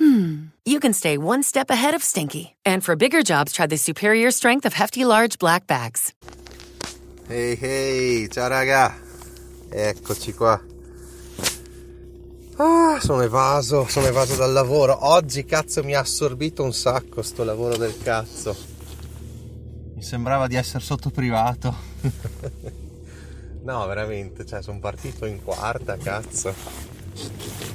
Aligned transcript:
hmm, 0.00 0.46
you 0.64 0.80
can 0.80 0.92
stay 0.92 1.16
one 1.16 1.42
step 1.42 1.70
ahead 1.70 1.94
of 1.94 2.02
stinky. 2.02 2.56
And 2.64 2.82
for 2.82 2.96
bigger 2.96 3.22
jobs, 3.22 3.52
try 3.52 3.66
the 3.66 3.76
superior 3.76 4.30
strength 4.32 4.66
of 4.66 4.72
Hefty 4.72 5.04
Large 5.04 5.38
Black 5.38 5.66
Bags. 5.66 6.12
Ehi 7.28 7.56
hey, 7.60 8.28
ciao 8.28 8.48
raga, 8.48 8.92
eccoci 9.70 10.34
qua. 10.34 10.60
Ah, 12.56 12.98
sono 13.00 13.22
evaso, 13.22 13.86
sono 13.86 14.06
evaso 14.06 14.34
dal 14.34 14.52
lavoro. 14.52 15.06
Oggi 15.06 15.44
cazzo 15.44 15.84
mi 15.84 15.94
ha 15.94 16.00
assorbito 16.00 16.62
un 16.62 16.72
sacco 16.72 17.22
sto 17.22 17.44
lavoro 17.44 17.76
del 17.76 17.96
cazzo. 18.02 18.54
Mi 19.94 20.02
sembrava 20.02 20.46
di 20.46 20.56
essere 20.56 20.82
sotto 20.82 21.10
privato. 21.10 21.74
no, 23.62 23.86
veramente, 23.86 24.44
cioè 24.44 24.60
sono 24.60 24.78
partito 24.78 25.24
in 25.24 25.42
quarta, 25.42 25.96
cazzo. 25.96 26.52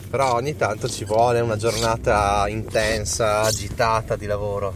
Però 0.09 0.36
ogni 0.36 0.55
tanto 0.55 0.88
ci 0.88 1.04
vuole 1.05 1.40
una 1.40 1.58
giornata 1.58 2.48
intensa, 2.48 3.41
agitata 3.41 4.16
di 4.16 4.26
lavoro. 4.26 4.73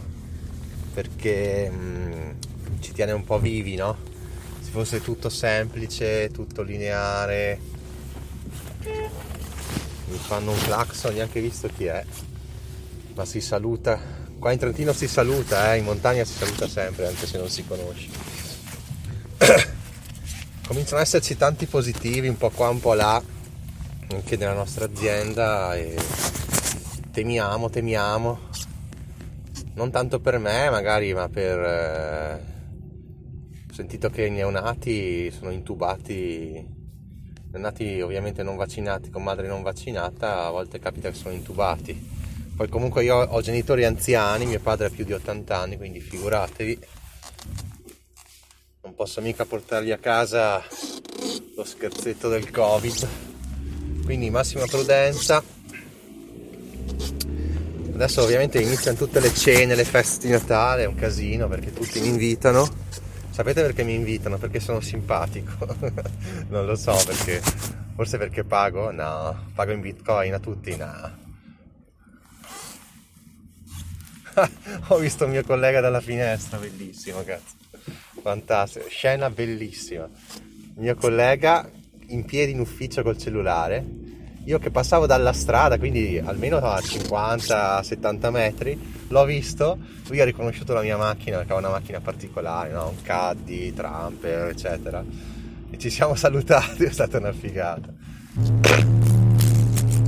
Perché 0.92 1.70
mm, 1.70 2.30
ci 2.80 2.92
tiene 2.92 3.12
un 3.12 3.24
po' 3.24 3.38
vivi, 3.38 3.76
no? 3.76 3.96
Se 4.60 4.70
fosse 4.70 5.00
tutto 5.00 5.28
semplice, 5.28 6.30
tutto 6.30 6.62
lineare. 6.62 7.58
Mi 10.06 10.16
fanno 10.16 10.52
un 10.52 10.58
clacson, 10.58 11.14
neanche 11.14 11.40
visto 11.40 11.68
chi 11.74 11.84
è. 11.84 12.04
Ma 13.14 13.24
si 13.24 13.40
saluta 13.40 14.20
Qua 14.40 14.52
in 14.52 14.58
Trentino 14.58 14.94
si 14.94 15.06
saluta, 15.06 15.74
eh? 15.74 15.76
in 15.76 15.84
montagna 15.84 16.24
si 16.24 16.32
saluta 16.32 16.66
sempre, 16.66 17.06
anche 17.06 17.26
se 17.26 17.36
non 17.36 17.50
si 17.50 17.62
conosce. 17.66 18.08
Cominciano 20.66 20.96
ad 20.96 21.02
esserci 21.02 21.36
tanti 21.36 21.66
positivi, 21.66 22.26
un 22.26 22.38
po' 22.38 22.48
qua, 22.48 22.70
un 22.70 22.80
po' 22.80 22.94
là, 22.94 23.22
anche 24.10 24.36
nella 24.36 24.54
nostra 24.54 24.84
azienda 24.84 25.74
e 25.76 25.96
temiamo, 27.12 27.70
temiamo. 27.70 28.38
Non 29.74 29.90
tanto 29.90 30.20
per 30.20 30.38
me, 30.38 30.70
magari, 30.70 31.14
ma 31.14 31.28
per... 31.28 31.58
Eh... 31.58 32.48
Ho 33.70 33.72
sentito 33.72 34.10
che 34.10 34.26
i 34.26 34.30
neonati 34.30 35.30
sono 35.30 35.50
intubati, 35.50 36.66
neonati 37.50 38.00
ovviamente 38.00 38.42
non 38.42 38.56
vaccinati 38.56 39.10
con 39.10 39.22
madre 39.22 39.46
non 39.46 39.62
vaccinata, 39.62 40.44
a 40.44 40.50
volte 40.50 40.78
capita 40.78 41.08
che 41.10 41.16
sono 41.16 41.34
intubati 41.34 42.18
poi 42.60 42.68
comunque 42.68 43.02
io 43.04 43.16
ho 43.16 43.40
genitori 43.40 43.86
anziani, 43.86 44.44
mio 44.44 44.60
padre 44.60 44.88
ha 44.88 44.90
più 44.90 45.06
di 45.06 45.14
80 45.14 45.56
anni, 45.56 45.78
quindi 45.78 45.98
figuratevi. 45.98 46.78
Non 48.82 48.94
posso 48.94 49.22
mica 49.22 49.46
portargli 49.46 49.92
a 49.92 49.96
casa 49.96 50.62
lo 51.56 51.64
scherzetto 51.64 52.28
del 52.28 52.50
Covid. 52.50 53.08
Quindi 54.10 54.28
massima 54.28 54.66
prudenza. 54.66 55.40
Adesso 57.94 58.22
ovviamente 58.22 58.60
iniziano 58.60 58.96
tutte 58.96 59.20
le 59.20 59.32
cene, 59.32 59.76
le 59.76 59.84
feste 59.84 60.26
di 60.26 60.32
Natale, 60.32 60.82
è 60.82 60.86
un 60.86 60.96
casino 60.96 61.46
perché 61.46 61.72
tutti 61.72 62.00
mi 62.00 62.08
invitano. 62.08 62.68
Sapete 63.30 63.62
perché 63.62 63.84
mi 63.84 63.94
invitano? 63.94 64.36
Perché 64.36 64.58
sono 64.58 64.80
simpatico. 64.80 65.64
non 66.50 66.66
lo 66.66 66.74
so 66.74 67.00
perché. 67.06 67.40
Forse 67.94 68.18
perché 68.18 68.42
pago? 68.42 68.90
No, 68.90 69.52
pago 69.54 69.70
in 69.70 69.80
bitcoin 69.80 70.34
a 70.34 70.40
tutti? 70.40 70.74
No 70.74 71.18
ho 74.88 74.98
visto 74.98 75.22
il 75.22 75.30
mio 75.30 75.44
collega 75.44 75.78
dalla 75.78 76.00
finestra, 76.00 76.58
bellissimo, 76.58 77.22
cazzo. 77.22 77.54
Fantastico, 78.20 78.88
scena 78.88 79.30
bellissima. 79.30 80.08
Mio 80.74 80.96
collega 80.96 81.70
in 82.10 82.24
piedi 82.24 82.52
in 82.52 82.60
ufficio 82.60 83.02
col 83.02 83.16
cellulare. 83.16 83.99
Io 84.44 84.58
che 84.58 84.70
passavo 84.70 85.06
dalla 85.06 85.32
strada, 85.32 85.78
quindi 85.78 86.18
almeno 86.18 86.56
a 86.56 86.78
50-70 86.78 88.30
metri, 88.30 89.04
l'ho 89.08 89.24
visto, 89.24 89.78
lui 90.08 90.20
ha 90.20 90.24
riconosciuto 90.24 90.72
la 90.72 90.80
mia 90.80 90.96
macchina, 90.96 91.36
perché 91.36 91.52
aveva 91.52 91.68
una 91.68 91.76
macchina 91.76 92.00
particolare, 92.00 92.72
no? 92.72 92.88
un 92.88 93.02
caddy, 93.02 93.72
tramper, 93.72 94.48
eccetera. 94.48 95.04
E 95.70 95.78
ci 95.78 95.90
siamo 95.90 96.14
salutati, 96.16 96.84
è 96.84 96.90
stata 96.90 97.18
una 97.18 97.32
figata. 97.32 97.92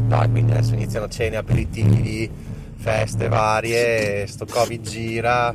Dai, 0.07 0.31
quindi 0.31 0.53
adesso 0.53 0.75
iniziano 0.75 1.09
cene, 1.09 1.37
aperitivi, 1.37 2.31
feste 2.77 3.29
varie, 3.29 4.27
sto 4.27 4.47
Covid 4.47 4.83
gira, 4.83 5.53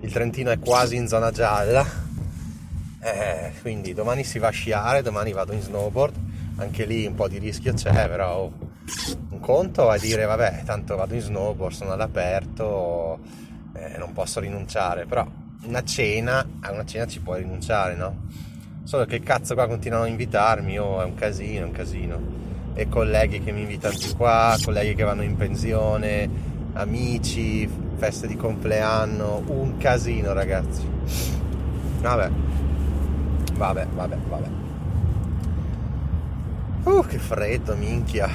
il 0.00 0.10
Trentino 0.10 0.50
è 0.50 0.58
quasi 0.58 0.96
in 0.96 1.06
zona 1.06 1.30
gialla, 1.30 1.84
eh, 3.00 3.52
quindi 3.60 3.94
domani 3.94 4.24
si 4.24 4.38
va 4.38 4.48
a 4.48 4.52
sciare, 4.52 5.02
domani 5.02 5.32
vado 5.32 5.52
in 5.52 5.60
snowboard, 5.60 6.14
anche 6.62 6.84
lì 6.84 7.06
un 7.06 7.14
po' 7.14 7.28
di 7.28 7.38
rischio 7.38 7.74
c'è, 7.74 8.08
però 8.08 8.50
un 9.30 9.40
conto 9.40 9.92
è 9.92 9.98
dire 9.98 10.24
vabbè, 10.24 10.62
tanto 10.64 10.96
vado 10.96 11.14
in 11.14 11.20
snowboard, 11.20 11.74
sono 11.74 11.92
all'aperto, 11.92 13.18
eh, 13.74 13.98
non 13.98 14.12
posso 14.12 14.40
rinunciare, 14.40 15.04
però 15.06 15.26
una 15.64 15.82
cena, 15.82 16.46
a 16.60 16.72
una 16.72 16.84
cena 16.84 17.06
ci 17.06 17.20
puoi 17.20 17.42
rinunciare, 17.42 17.94
no? 17.94 18.28
Solo 18.84 19.04
che 19.04 19.20
cazzo 19.20 19.54
qua 19.54 19.68
continuano 19.68 20.04
a 20.04 20.08
invitarmi, 20.08 20.78
oh, 20.78 21.00
è 21.00 21.04
un 21.04 21.14
casino, 21.14 21.60
è 21.60 21.64
un 21.64 21.72
casino. 21.72 22.40
E 22.74 22.88
colleghi 22.88 23.40
che 23.40 23.52
mi 23.52 23.60
invitano 23.60 23.94
di 23.94 24.12
qua, 24.16 24.56
colleghi 24.62 24.94
che 24.94 25.04
vanno 25.04 25.22
in 25.22 25.36
pensione, 25.36 26.28
amici, 26.72 27.68
feste 27.96 28.26
di 28.26 28.36
compleanno, 28.36 29.42
un 29.46 29.76
casino 29.76 30.32
ragazzi. 30.32 30.82
Vabbè, 32.00 32.30
vabbè, 33.54 33.86
vabbè, 33.94 34.16
vabbè. 34.28 34.61
Uh, 36.84 37.04
che 37.06 37.18
freddo, 37.18 37.76
minchia. 37.76 38.28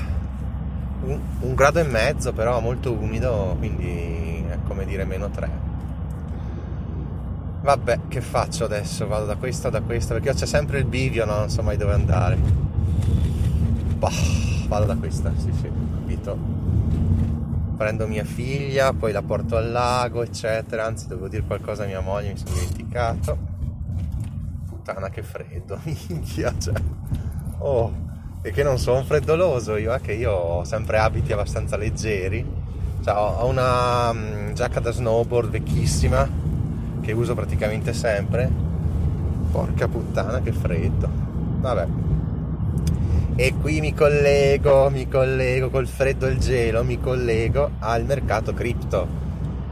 Un, 1.04 1.20
un, 1.42 1.54
grado 1.56 1.80
e 1.80 1.84
mezzo 1.84 2.34
però, 2.34 2.60
molto 2.60 2.92
umido, 2.92 3.56
quindi 3.58 4.44
è 4.48 4.58
come 4.66 4.86
dire 4.86 5.06
meno 5.06 5.30
3. 5.30 5.50
Vabbè, 7.62 8.00
che 8.08 8.22
faccio 8.22 8.66
adesso? 8.66 9.08
Vado 9.08 9.26
da 9.26 9.36
questa 9.36 9.68
o 9.68 9.72
da 9.72 9.82
questa? 9.82 10.14
Perché 10.14 10.34
c'è 10.34 10.46
sempre 10.46 10.80
il 10.80 10.86
bivio, 10.86 11.26
no? 11.26 11.40
Non 11.40 11.50
so 11.50 11.62
mai 11.62 11.78
dove 11.78 11.94
andare. 11.94 12.38
Bah, 13.98 14.12
vado 14.68 14.86
da 14.86 14.96
questa, 14.96 15.32
sì, 15.38 15.52
sì, 15.54 15.70
capito 15.94 16.58
prendo 17.78 18.08
mia 18.08 18.26
figlia, 18.26 18.92
poi 18.92 19.12
la 19.12 19.22
porto 19.22 19.56
al 19.56 19.72
lago, 19.72 20.24
eccetera. 20.24 20.86
Anzi, 20.86 21.08
dovevo 21.08 21.28
dire 21.28 21.44
qualcosa 21.44 21.84
a 21.84 21.86
mia 21.86 22.02
moglie, 22.02 22.32
mi 22.32 22.38
sono 22.38 22.56
dimenticato. 22.56 23.38
Puttana 24.68 25.10
che 25.10 25.22
freddo, 25.22 25.80
minchia, 26.10 26.54
cioè. 26.58 26.74
Oh, 27.60 28.07
e 28.42 28.52
che 28.52 28.64
non 28.64 28.78
sono 28.78 29.04
freddoloso 29.04 29.76
io, 29.78 29.94
eh, 29.94 30.02
che 30.02 30.14
io 30.14 30.32
ho 30.32 30.64
sempre 30.64 30.98
abiti 30.98 31.34
abbastanza 31.34 31.78
leggeri. 31.78 32.46
Cioè, 33.04 33.16
ho 33.16 33.46
una 33.46 34.10
um, 34.10 34.54
giacca 34.54 34.80
da 34.80 34.92
snowboard 34.92 35.50
vecchissima 35.50 36.28
che 37.02 37.12
uso 37.12 37.34
praticamente 37.34 37.94
sempre. 37.94 38.50
Porca 39.52 39.88
puttana 39.88 40.42
che 40.42 40.52
freddo. 40.52 41.10
Vabbè, 41.60 41.88
e 43.40 43.54
qui 43.54 43.82
mi 43.82 43.94
collego, 43.94 44.90
mi 44.90 45.08
collego 45.08 45.70
col 45.70 45.88
freddo 45.88 46.26
e 46.26 46.32
il 46.32 46.40
gelo, 46.40 46.84
mi 46.84 47.00
collego 47.00 47.70
al 47.78 48.04
mercato 48.04 48.52
cripto 48.52 49.08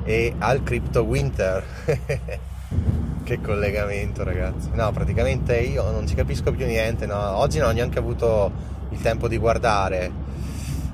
e 0.04 0.36
al 0.38 0.62
crypto 0.62 1.04
winter. 1.04 1.64
che 3.26 3.42
collegamento 3.42 4.24
ragazzi. 4.24 4.70
No, 4.72 4.92
praticamente 4.92 5.58
io 5.58 5.90
non 5.90 6.08
ci 6.08 6.14
capisco 6.14 6.52
più 6.52 6.66
niente, 6.66 7.08
no? 7.08 7.38
Oggi 7.38 7.58
non 7.58 7.70
ho 7.70 7.72
neanche 7.72 8.00
avuto 8.00 8.52
il 8.92 9.02
tempo 9.02 9.28
di 9.28 9.38
guardare. 9.38 10.24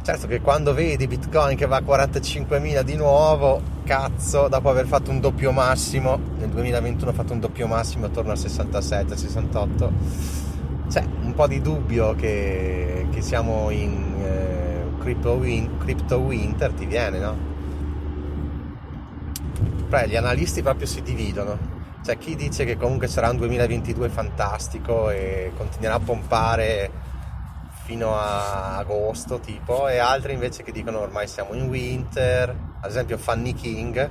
Certo 0.02 0.26
che 0.26 0.42
quando 0.42 0.74
vedi 0.74 1.06
Bitcoin 1.06 1.56
che 1.56 1.68
va 1.68 1.76
a 1.76 1.82
45.000 1.82 2.82
di 2.82 2.96
nuovo, 2.96 3.62
cazzo, 3.84 4.48
dopo 4.48 4.70
aver 4.70 4.88
fatto 4.88 5.12
un 5.12 5.20
doppio 5.20 5.52
massimo, 5.52 6.18
nel 6.38 6.50
2021 6.50 7.12
ho 7.12 7.14
fatto 7.14 7.34
un 7.34 7.40
doppio 7.40 7.68
massimo 7.68 8.08
attorno 8.08 8.32
a 8.32 8.36
67, 8.36 9.16
68 9.16 10.40
c'è 10.92 11.06
un 11.22 11.34
po' 11.34 11.48
di 11.48 11.62
dubbio 11.62 12.16
che, 12.16 13.08
che 13.12 13.22
siamo 13.22 13.70
in 13.70 14.14
eh, 14.22 14.84
crypto, 15.00 15.34
win, 15.34 15.78
crypto 15.78 16.20
winter, 16.20 16.74
ti 16.74 16.86
viene, 16.86 17.20
no? 17.20 17.38
Beh, 19.88 20.10
gli 20.10 20.18
analisti 20.18 20.62
proprio 20.62 20.88
si 20.88 21.02
dividono. 21.02 21.71
C'è 22.04 22.18
chi 22.18 22.36
dice 22.36 22.66
che 22.66 22.78
comunque 22.78 23.08
sarà 23.08 23.30
un 23.30 23.38
2022 23.38 24.10
fantastico 24.10 25.10
e 25.10 25.52
continuerà 25.56 25.96
a 25.96 26.00
pompare 26.00 26.92
fino 27.84 28.16
a 28.16 28.78
agosto 28.78 29.40
tipo 29.40 29.88
e 29.88 29.98
altri 29.98 30.34
invece 30.34 30.64
che 30.64 30.72
dicono 30.72 31.00
ormai 31.00 31.28
siamo 31.28 31.54
in 31.54 31.68
winter 31.68 32.50
ad 32.80 32.90
esempio 32.90 33.18
Fanny 33.18 33.54
King 33.54 34.10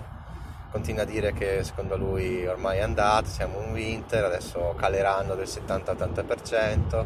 continua 0.71 1.03
a 1.03 1.05
dire 1.05 1.33
che 1.33 1.65
secondo 1.65 1.97
lui 1.97 2.47
ormai 2.47 2.79
è 2.79 2.83
andato, 2.83 3.29
siamo 3.29 3.59
un 3.59 3.73
winter, 3.73 4.25
adesso 4.25 4.75
caleranno 4.77 5.35
del 5.35 5.47
70-80%. 5.47 7.05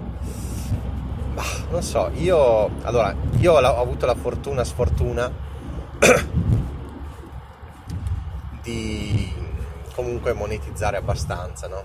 Ma 1.35 1.43
non 1.71 1.83
so, 1.83 2.11
io 2.15 2.71
allora, 2.83 3.15
io 3.39 3.55
ho 3.55 3.81
avuto 3.81 4.07
la 4.07 4.15
fortuna, 4.15 4.63
sfortuna 4.65 5.33
di 8.63 9.33
comunque 9.95 10.33
monetizzare 10.33 10.97
abbastanza, 10.97 11.69
no? 11.69 11.83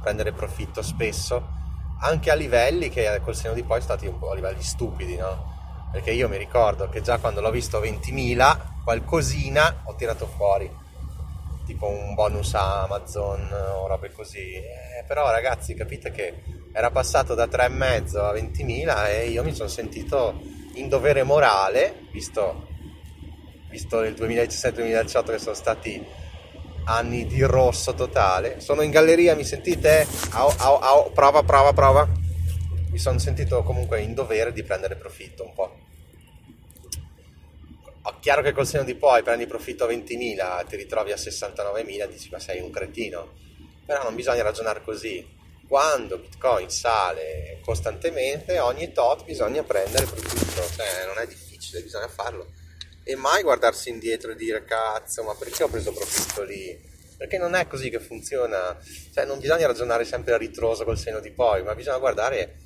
Prendere 0.00 0.32
profitto 0.32 0.82
spesso, 0.82 1.60
anche 2.00 2.30
a 2.30 2.34
livelli 2.34 2.88
che 2.88 3.20
col 3.22 3.36
seno 3.36 3.54
di 3.54 3.62
poi 3.62 3.80
sono 3.80 3.94
stati 3.94 4.06
un 4.06 4.18
po' 4.18 4.30
a 4.30 4.34
livelli 4.34 4.62
stupidi, 4.62 5.16
no? 5.16 5.50
Perché 5.92 6.10
io 6.10 6.28
mi 6.28 6.38
ricordo 6.38 6.88
che 6.88 7.02
già 7.02 7.18
quando 7.18 7.40
l'ho 7.40 7.50
visto 7.50 7.80
20.000, 7.80 8.82
qualcosina 8.82 9.82
ho 9.84 9.94
tirato 9.94 10.26
fuori 10.26 10.80
tipo 11.64 11.86
un 11.86 12.14
bonus 12.14 12.54
a 12.54 12.82
Amazon 12.82 13.50
o 13.52 13.86
robe 13.86 14.12
così. 14.12 14.54
Eh, 14.54 15.04
però 15.06 15.30
ragazzi 15.30 15.74
capite 15.74 16.10
che 16.10 16.42
era 16.72 16.90
passato 16.90 17.34
da 17.34 17.46
3,5 17.46 18.16
a 18.18 18.32
20.000 18.32 19.08
e 19.08 19.28
io 19.28 19.42
mi 19.42 19.54
sono 19.54 19.68
sentito 19.68 20.40
in 20.74 20.88
dovere 20.88 21.22
morale, 21.22 22.06
visto, 22.12 22.66
visto 23.68 24.02
il 24.02 24.14
2017-2018 24.14 25.24
che 25.24 25.38
sono 25.38 25.54
stati 25.54 26.04
anni 26.84 27.26
di 27.26 27.42
rosso 27.42 27.94
totale. 27.94 28.60
Sono 28.60 28.82
in 28.82 28.90
galleria, 28.90 29.34
mi 29.34 29.44
sentite? 29.44 30.06
Au, 30.30 30.52
au, 30.56 30.74
au, 30.76 31.12
prova, 31.12 31.42
prova, 31.42 31.72
prova. 31.72 32.08
Mi 32.90 32.98
sono 32.98 33.18
sentito 33.18 33.62
comunque 33.62 34.00
in 34.00 34.14
dovere 34.14 34.52
di 34.52 34.62
prendere 34.62 34.96
profitto 34.96 35.44
un 35.44 35.54
po' 35.54 35.90
chiaro 38.22 38.40
che 38.40 38.52
col 38.52 38.68
seno 38.68 38.84
di 38.84 38.94
poi 38.94 39.20
prendi 39.24 39.48
profitto 39.48 39.82
a 39.82 39.88
20.000, 39.88 40.66
ti 40.68 40.76
ritrovi 40.76 41.10
a 41.10 41.16
69.000, 41.16 42.08
dici 42.08 42.28
ma 42.30 42.38
sei 42.38 42.60
un 42.60 42.70
cretino. 42.70 43.32
Però 43.84 44.04
non 44.04 44.14
bisogna 44.14 44.42
ragionare 44.42 44.80
così. 44.82 45.40
Quando 45.66 46.18
Bitcoin 46.18 46.70
sale 46.70 47.58
costantemente, 47.64 48.60
ogni 48.60 48.92
tot 48.92 49.24
bisogna 49.24 49.64
prendere 49.64 50.06
profitto. 50.06 50.62
Cioè, 50.62 51.06
non 51.06 51.18
è 51.18 51.26
difficile, 51.26 51.82
bisogna 51.82 52.06
farlo. 52.06 52.46
E 53.04 53.16
mai 53.16 53.42
guardarsi 53.42 53.88
indietro 53.88 54.30
e 54.30 54.36
dire 54.36 54.64
cazzo, 54.64 55.22
ma 55.24 55.34
perché 55.34 55.64
ho 55.64 55.68
preso 55.68 55.92
profitto 55.92 56.42
lì? 56.44 56.90
Perché 57.16 57.36
non 57.36 57.54
è 57.54 57.66
così 57.66 57.90
che 57.90 57.98
funziona. 57.98 58.78
Cioè, 59.12 59.24
non 59.24 59.38
bisogna 59.38 59.66
ragionare 59.66 60.04
sempre 60.04 60.34
a 60.34 60.38
ritroso 60.38 60.84
col 60.84 60.98
seno 60.98 61.20
di 61.20 61.30
poi, 61.30 61.62
ma 61.62 61.74
bisogna 61.74 61.98
guardare 61.98 62.56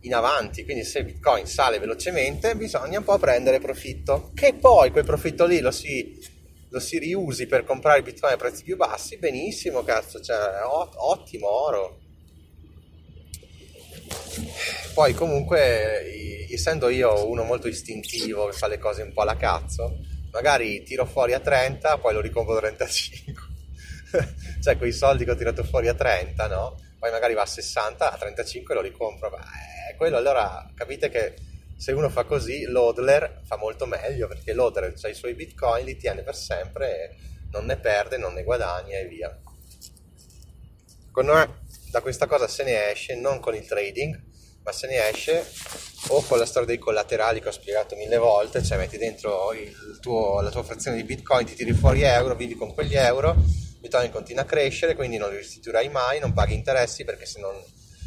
in 0.00 0.14
avanti, 0.14 0.64
quindi 0.64 0.84
se 0.84 1.04
Bitcoin 1.04 1.46
sale 1.46 1.80
velocemente 1.80 2.54
bisogna 2.54 2.98
un 2.98 3.04
po' 3.04 3.18
prendere 3.18 3.58
profitto, 3.58 4.30
che 4.34 4.54
poi 4.54 4.90
quel 4.92 5.04
profitto 5.04 5.46
lì 5.46 5.58
lo 5.58 5.72
si, 5.72 6.16
lo 6.68 6.78
si 6.78 6.98
riusi 6.98 7.46
per 7.46 7.64
comprare 7.64 8.02
Bitcoin 8.02 8.34
a 8.34 8.36
prezzi 8.36 8.62
più 8.62 8.76
bassi, 8.76 9.18
benissimo 9.18 9.82
cazzo, 9.82 10.20
cioè 10.20 10.60
ottimo 10.64 11.48
oro. 11.48 12.00
Poi 14.94 15.14
comunque, 15.14 16.48
essendo 16.50 16.88
io 16.88 17.28
uno 17.28 17.44
molto 17.44 17.68
istintivo 17.68 18.46
che 18.46 18.56
fa 18.56 18.66
le 18.66 18.78
cose 18.78 19.02
un 19.02 19.12
po' 19.12 19.22
alla 19.22 19.36
cazzo, 19.36 19.98
magari 20.32 20.82
tiro 20.82 21.06
fuori 21.06 21.32
a 21.32 21.40
30, 21.40 21.98
poi 21.98 22.14
lo 22.14 22.20
ricompro 22.20 22.56
a 22.56 22.60
35. 22.60 23.42
cioè 24.62 24.76
quei 24.76 24.92
soldi 24.92 25.24
che 25.24 25.30
ho 25.30 25.36
tirato 25.36 25.64
fuori 25.64 25.88
a 25.88 25.94
30, 25.94 26.46
no? 26.48 26.76
Poi 26.98 27.10
magari 27.10 27.34
va 27.34 27.42
a 27.42 27.46
60, 27.46 28.12
a 28.12 28.16
35 28.16 28.74
lo 28.74 28.80
ricompro. 28.80 29.30
Beh, 29.30 29.96
quello 29.96 30.16
allora 30.16 30.70
capite 30.74 31.08
che 31.08 31.34
se 31.76 31.92
uno 31.92 32.08
fa 32.08 32.24
così, 32.24 32.64
l'hodler 32.64 33.42
fa 33.44 33.56
molto 33.56 33.86
meglio 33.86 34.28
perché 34.28 34.52
l'hodler 34.54 34.94
ha 35.00 35.08
i 35.08 35.14
suoi 35.14 35.34
bitcoin, 35.34 35.84
li 35.84 35.96
tiene 35.96 36.22
per 36.22 36.34
sempre 36.34 37.02
e 37.02 37.16
non 37.50 37.66
ne 37.66 37.76
perde, 37.76 38.16
non 38.16 38.32
ne 38.32 38.42
guadagna 38.42 38.98
e 38.98 39.06
via. 39.06 39.38
Secondo 41.06 41.34
me 41.34 41.64
da 41.90 42.00
questa 42.00 42.26
cosa 42.26 42.48
se 42.48 42.64
ne 42.64 42.90
esce 42.90 43.14
non 43.14 43.40
con 43.40 43.54
il 43.54 43.66
trading, 43.66 44.25
ma 44.66 44.72
se 44.72 44.88
ne 44.88 45.08
esce 45.08 45.46
o 46.08 46.22
con 46.22 46.38
la 46.38 46.44
storia 46.44 46.66
dei 46.66 46.78
collaterali 46.78 47.40
che 47.40 47.48
ho 47.48 47.52
spiegato 47.52 47.94
mille 47.94 48.16
volte, 48.16 48.64
cioè 48.64 48.76
metti 48.76 48.98
dentro 48.98 49.52
tuo, 50.00 50.40
la 50.40 50.50
tua 50.50 50.64
frazione 50.64 50.96
di 50.96 51.04
bitcoin, 51.04 51.46
ti 51.46 51.54
tiri 51.54 51.72
fuori 51.72 52.02
euro, 52.02 52.34
vivi 52.34 52.54
con 52.54 52.74
quegli 52.74 52.96
euro, 52.96 53.36
bitcoin 53.78 54.10
continua 54.10 54.42
a 54.42 54.44
crescere, 54.44 54.96
quindi 54.96 55.18
non 55.18 55.30
li 55.30 55.36
restituirai 55.36 55.88
mai, 55.88 56.18
non 56.18 56.32
paghi 56.32 56.54
interessi 56.54 57.04
perché 57.04 57.26
se 57.26 57.38
non 57.38 57.54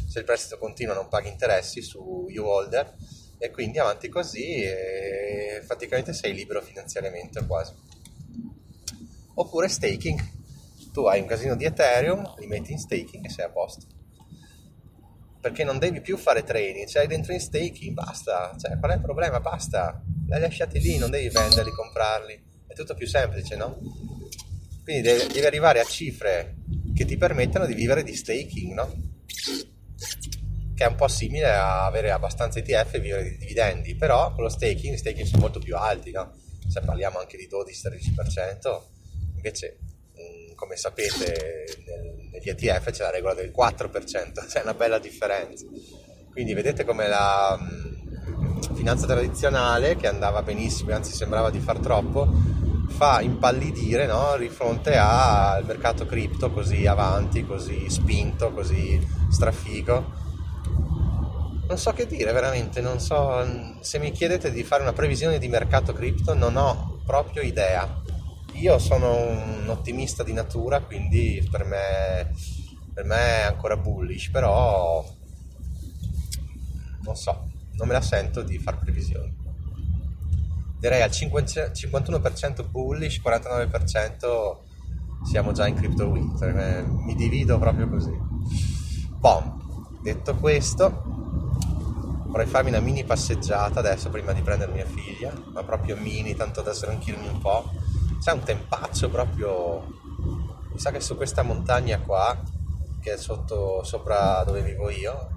se 0.06 0.18
il 0.18 0.24
prestito 0.24 0.58
continua 0.58 0.92
non 0.92 1.08
paghi 1.08 1.28
interessi 1.28 1.80
su 1.82 2.26
U-Holder 2.28 2.94
e 3.38 3.50
quindi 3.50 3.78
avanti 3.78 4.08
così 4.08 4.60
e 4.60 5.62
praticamente 5.66 6.12
sei 6.12 6.34
libero 6.34 6.60
finanziariamente 6.60 7.46
quasi. 7.46 7.72
Oppure 9.34 9.68
staking, 9.68 10.20
tu 10.92 11.06
hai 11.06 11.20
un 11.20 11.26
casino 11.26 11.56
di 11.56 11.64
Ethereum, 11.64 12.34
li 12.38 12.46
metti 12.46 12.72
in 12.72 12.78
staking 12.78 13.24
e 13.24 13.30
sei 13.30 13.46
a 13.46 13.50
posto. 13.50 13.99
Perché 15.40 15.64
non 15.64 15.78
devi 15.78 16.00
più 16.00 16.16
fare 16.16 16.44
trading, 16.44 16.86
c'hai 16.86 17.06
dentro 17.06 17.32
in 17.32 17.40
staking, 17.40 17.94
basta, 17.94 18.54
cioè 18.60 18.78
qual 18.78 18.92
è 18.92 18.94
il 18.96 19.00
problema? 19.00 19.40
Basta, 19.40 20.02
li 20.26 20.34
hai 20.34 20.40
lasciati 20.40 20.78
lì, 20.80 20.98
non 20.98 21.10
devi 21.10 21.28
venderli, 21.30 21.70
comprarli, 21.70 22.42
è 22.66 22.74
tutto 22.74 22.94
più 22.94 23.06
semplice, 23.06 23.56
no? 23.56 23.78
Quindi 24.84 25.02
devi, 25.02 25.32
devi 25.32 25.46
arrivare 25.46 25.80
a 25.80 25.84
cifre 25.84 26.56
che 26.94 27.04
ti 27.04 27.16
permettano 27.16 27.64
di 27.64 27.74
vivere 27.74 28.02
di 28.02 28.14
staking, 28.14 28.72
no? 28.74 29.08
che 30.74 30.86
è 30.86 30.88
un 30.88 30.94
po' 30.94 31.08
simile 31.08 31.52
a 31.52 31.84
avere 31.84 32.10
abbastanza 32.10 32.58
ETF 32.58 32.94
e 32.94 33.00
vivere 33.00 33.22
di 33.24 33.36
dividendi, 33.36 33.94
però 33.96 34.32
con 34.32 34.44
lo 34.44 34.48
staking, 34.48 34.94
i 34.94 34.96
staking 34.96 35.26
sono 35.26 35.42
molto 35.42 35.58
più 35.58 35.76
alti, 35.76 36.10
no? 36.10 36.32
se 36.66 36.80
parliamo 36.80 37.18
anche 37.18 37.36
di 37.36 37.46
12-13%, 37.46 38.82
invece 39.34 39.78
come 40.54 40.76
sapete 40.76 41.64
negli 42.32 42.48
ETF 42.48 42.90
c'è 42.90 43.02
la 43.02 43.10
regola 43.10 43.34
del 43.34 43.52
4%, 43.56 44.46
c'è 44.46 44.62
una 44.62 44.74
bella 44.74 44.98
differenza. 44.98 45.64
Quindi 46.30 46.54
vedete 46.54 46.84
come 46.84 47.08
la 47.08 47.58
finanza 48.74 49.06
tradizionale, 49.06 49.96
che 49.96 50.06
andava 50.06 50.42
benissimo, 50.42 50.94
anzi 50.94 51.12
sembrava 51.12 51.50
di 51.50 51.60
far 51.60 51.78
troppo, 51.78 52.28
fa 52.88 53.20
impallidire 53.20 54.06
no? 54.06 54.36
di 54.38 54.48
fronte 54.48 54.96
al 54.96 55.64
mercato 55.64 56.06
cripto 56.06 56.50
così 56.50 56.86
avanti, 56.86 57.44
così 57.44 57.88
spinto, 57.88 58.52
così 58.52 59.00
strafigo 59.30 60.28
non 61.70 61.78
so 61.78 61.92
che 61.92 62.04
dire 62.04 62.32
veramente, 62.32 62.80
non 62.80 62.98
so, 62.98 63.78
se 63.78 64.00
mi 64.00 64.10
chiedete 64.10 64.50
di 64.50 64.64
fare 64.64 64.82
una 64.82 64.92
previsione 64.92 65.38
di 65.38 65.46
mercato 65.46 65.92
cripto 65.92 66.34
non 66.34 66.56
ho 66.56 66.98
proprio 67.06 67.42
idea. 67.42 67.99
Io 68.54 68.78
sono 68.78 69.14
un 69.14 69.68
ottimista 69.68 70.22
di 70.22 70.32
natura, 70.32 70.80
quindi 70.80 71.46
per 71.50 71.64
me, 71.64 72.32
per 72.92 73.04
me 73.04 73.16
è 73.16 73.42
ancora 73.42 73.76
bullish, 73.76 74.30
però 74.30 75.04
non 77.02 77.16
so, 77.16 77.48
non 77.72 77.86
me 77.88 77.94
la 77.94 78.00
sento 78.00 78.42
di 78.42 78.58
fare 78.58 78.76
previsioni. 78.78 79.34
Direi 80.78 81.02
al 81.02 81.10
51% 81.10 82.68
bullish, 82.68 83.20
49% 83.22 84.58
siamo 85.24 85.52
già 85.52 85.66
in 85.66 85.74
crypto 85.74 86.06
winter, 86.06 86.84
mi 86.86 87.14
divido 87.14 87.58
proprio 87.58 87.88
così. 87.88 88.16
Bom, 89.18 90.00
detto 90.02 90.34
questo, 90.36 91.02
vorrei 92.26 92.46
farmi 92.46 92.70
una 92.70 92.80
mini 92.80 93.04
passeggiata 93.04 93.80
adesso 93.80 94.08
prima 94.08 94.32
di 94.32 94.40
prendere 94.40 94.72
mia 94.72 94.86
figlia, 94.86 95.32
ma 95.52 95.62
proprio 95.62 95.96
mini, 95.96 96.34
tanto 96.34 96.62
da 96.62 96.72
sranchirmi 96.72 97.28
un 97.28 97.38
po'. 97.38 97.70
C'è 98.20 98.32
un 98.32 98.42
tempaccio 98.42 99.08
proprio, 99.08 99.82
mi 100.72 100.78
sa 100.78 100.90
che 100.90 101.00
su 101.00 101.16
questa 101.16 101.42
montagna 101.42 101.98
qua, 102.00 102.38
che 103.00 103.14
è 103.14 103.16
sotto, 103.16 103.82
sopra 103.82 104.44
dove 104.44 104.60
vivo 104.60 104.90
io, 104.90 105.30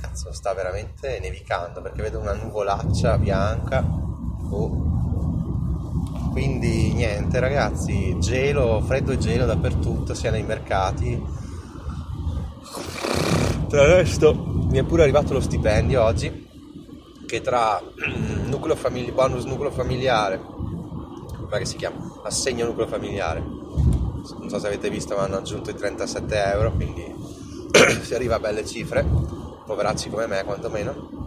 cazzo 0.00 0.32
sta 0.32 0.54
veramente 0.54 1.18
nevicando 1.18 1.82
perché 1.82 2.02
vedo 2.02 2.20
una 2.20 2.34
nuvolaccia 2.34 3.18
bianca. 3.18 3.84
Oh. 4.50 4.90
Quindi 6.30 6.92
niente 6.92 7.40
ragazzi, 7.40 8.16
gelo, 8.20 8.80
freddo 8.82 9.10
e 9.10 9.18
gelo 9.18 9.44
dappertutto, 9.44 10.14
sia 10.14 10.30
nei 10.30 10.44
mercati. 10.44 11.20
Tra 13.68 13.86
resto 13.86 14.32
mi 14.70 14.78
è 14.78 14.84
pure 14.84 15.02
arrivato 15.02 15.32
lo 15.32 15.40
stipendio 15.40 16.00
oggi 16.00 16.48
che 17.26 17.40
tra 17.40 17.80
nucleo 18.46 18.76
famili- 18.76 19.10
bonus 19.10 19.44
nucleo 19.44 19.72
familiare 19.72 20.51
come 21.52 21.64
si 21.66 21.76
chiama? 21.76 22.20
assegno 22.24 22.64
nucleo 22.64 22.86
familiare 22.86 23.40
non 23.40 24.48
so 24.48 24.58
se 24.58 24.66
avete 24.66 24.88
visto 24.88 25.14
ma 25.16 25.22
hanno 25.22 25.36
aggiunto 25.36 25.70
i 25.70 25.74
37 25.74 26.44
euro 26.52 26.72
quindi 26.72 27.14
si 28.02 28.14
arriva 28.14 28.36
a 28.36 28.40
belle 28.40 28.64
cifre 28.64 29.04
poveracci 29.66 30.08
come 30.08 30.26
me 30.26 30.44
quantomeno 30.44 31.20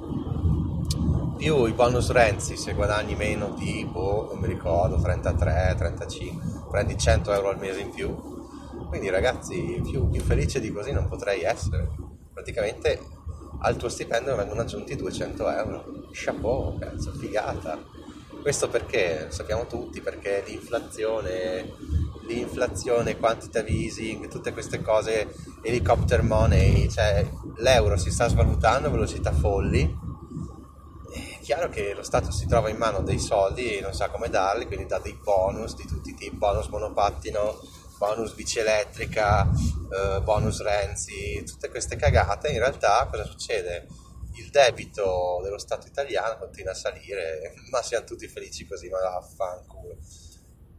più 1.38 1.65
i 1.65 1.74
bonus 1.74 2.12
Renzi 2.12 2.58
se 2.58 2.74
guadagni 2.74 3.15
meno 3.15 3.53
di 3.58 3.86
boh, 3.86 4.29
non 4.32 4.39
mi 4.39 4.48
ricordo 4.48 5.00
33, 5.00 5.75
35 5.77 6.63
prendi 6.70 6.98
100 6.98 7.32
euro 7.34 7.50
al 7.50 7.60
mese 7.60 7.82
in 7.82 7.91
più 7.91 8.34
quindi 8.88 9.10
ragazzi 9.10 9.82
più, 9.84 10.10
più 10.10 10.22
felice 10.22 10.60
di 10.60 10.72
così 10.72 10.91
non 10.91 11.08
potrei 11.08 11.41
essere 11.44 11.88
praticamente 12.34 13.00
al 13.60 13.77
tuo 13.77 13.89
stipendio 13.89 14.36
vengono 14.36 14.62
aggiunti 14.62 14.96
200 14.96 15.50
euro. 15.50 15.86
Chapeau, 16.12 16.77
cazzo, 16.77 17.12
figata. 17.13 17.79
Questo 18.46 18.70
perché, 18.70 19.32
sappiamo 19.32 19.66
tutti, 19.66 20.02
perché 20.02 20.44
l'inflazione 20.46 21.68
l'inflazione, 22.28 23.18
quantitative 23.18 23.75
easing, 23.75 24.28
tutte 24.28 24.54
queste 24.54 24.84
cose, 24.84 25.34
helicopter 25.64 26.22
money, 26.22 26.88
cioè 26.88 27.28
l'euro 27.56 27.98
si 27.98 28.12
sta 28.12 28.28
svalutando 28.28 28.88
a 28.88 28.92
velocità 28.92 29.32
folli. 29.32 29.98
È 31.12 31.40
chiaro 31.42 31.70
che 31.70 31.96
lo 31.96 32.04
Stato 32.04 32.30
si 32.30 32.46
trova 32.46 32.70
in 32.70 32.78
mano 32.78 33.02
dei 33.02 33.18
soldi 33.18 33.78
e 33.78 33.82
non 33.82 33.96
sa 33.96 34.10
come 34.10 34.30
darli, 34.30 34.68
quindi 34.68 34.86
dà 34.86 35.00
dei 35.00 35.18
bonus 35.20 35.74
di 35.74 35.88
tutti 35.88 36.12
i 36.12 36.14
tipi, 36.14 36.36
bonus 36.36 36.68
monopattino, 36.68 37.60
bonus 37.98 38.34
bici 38.34 38.60
elettrica, 38.60 39.50
eh, 39.92 40.22
bonus 40.22 40.62
Renzi, 40.62 41.44
tutte 41.44 41.70
queste 41.70 41.96
cagate. 41.96 42.50
In 42.50 42.60
realtà 42.60 43.08
cosa 43.10 43.25
succede? 43.25 43.88
Il 44.38 44.50
debito 44.50 45.39
dello 45.44 45.58
Stato 45.58 45.88
italiano 45.88 46.38
continua 46.38 46.72
a 46.72 46.75
salire, 46.75 47.54
ma 47.72 47.82
siamo 47.82 48.06
tutti 48.06 48.27
felici 48.27 48.65
così, 48.65 48.89
ma 48.89 49.00
vaffanculo. 49.00 49.98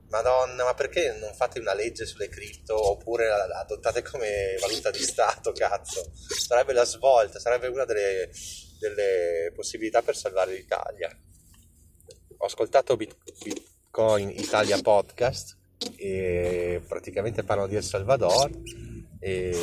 Madonna, 0.09 0.65
ma 0.65 0.75
perché 0.75 1.17
non 1.19 1.35
fate 1.35 1.59
una 1.59 1.75
legge 1.75 2.07
sulle 2.07 2.29
cripto 2.29 2.91
oppure 2.91 3.27
la 3.27 3.59
adottate 3.59 4.03
come 4.03 4.57
valuta 4.61 4.91
di 4.91 5.01
Stato, 5.01 5.53
cazzo? 5.53 6.13
Sarebbe 6.15 6.73
la 6.73 6.85
svolta, 6.85 7.41
sarebbe 7.41 7.67
una 7.67 7.85
delle, 7.85 8.31
delle 8.79 9.53
possibilità 9.55 10.03
per 10.03 10.17
salvare 10.17 10.55
l'Italia. 10.55 11.11
Ho 12.39 12.47
ascoltato 12.47 12.97
Bitcoin 12.97 14.31
Italia 14.31 14.81
Podcast 14.81 15.57
e 15.97 16.81
praticamente 16.87 17.43
parlano 17.43 17.69
di 17.69 17.77
El 17.77 17.83
Salvador 17.83 18.51
e, 19.19 19.57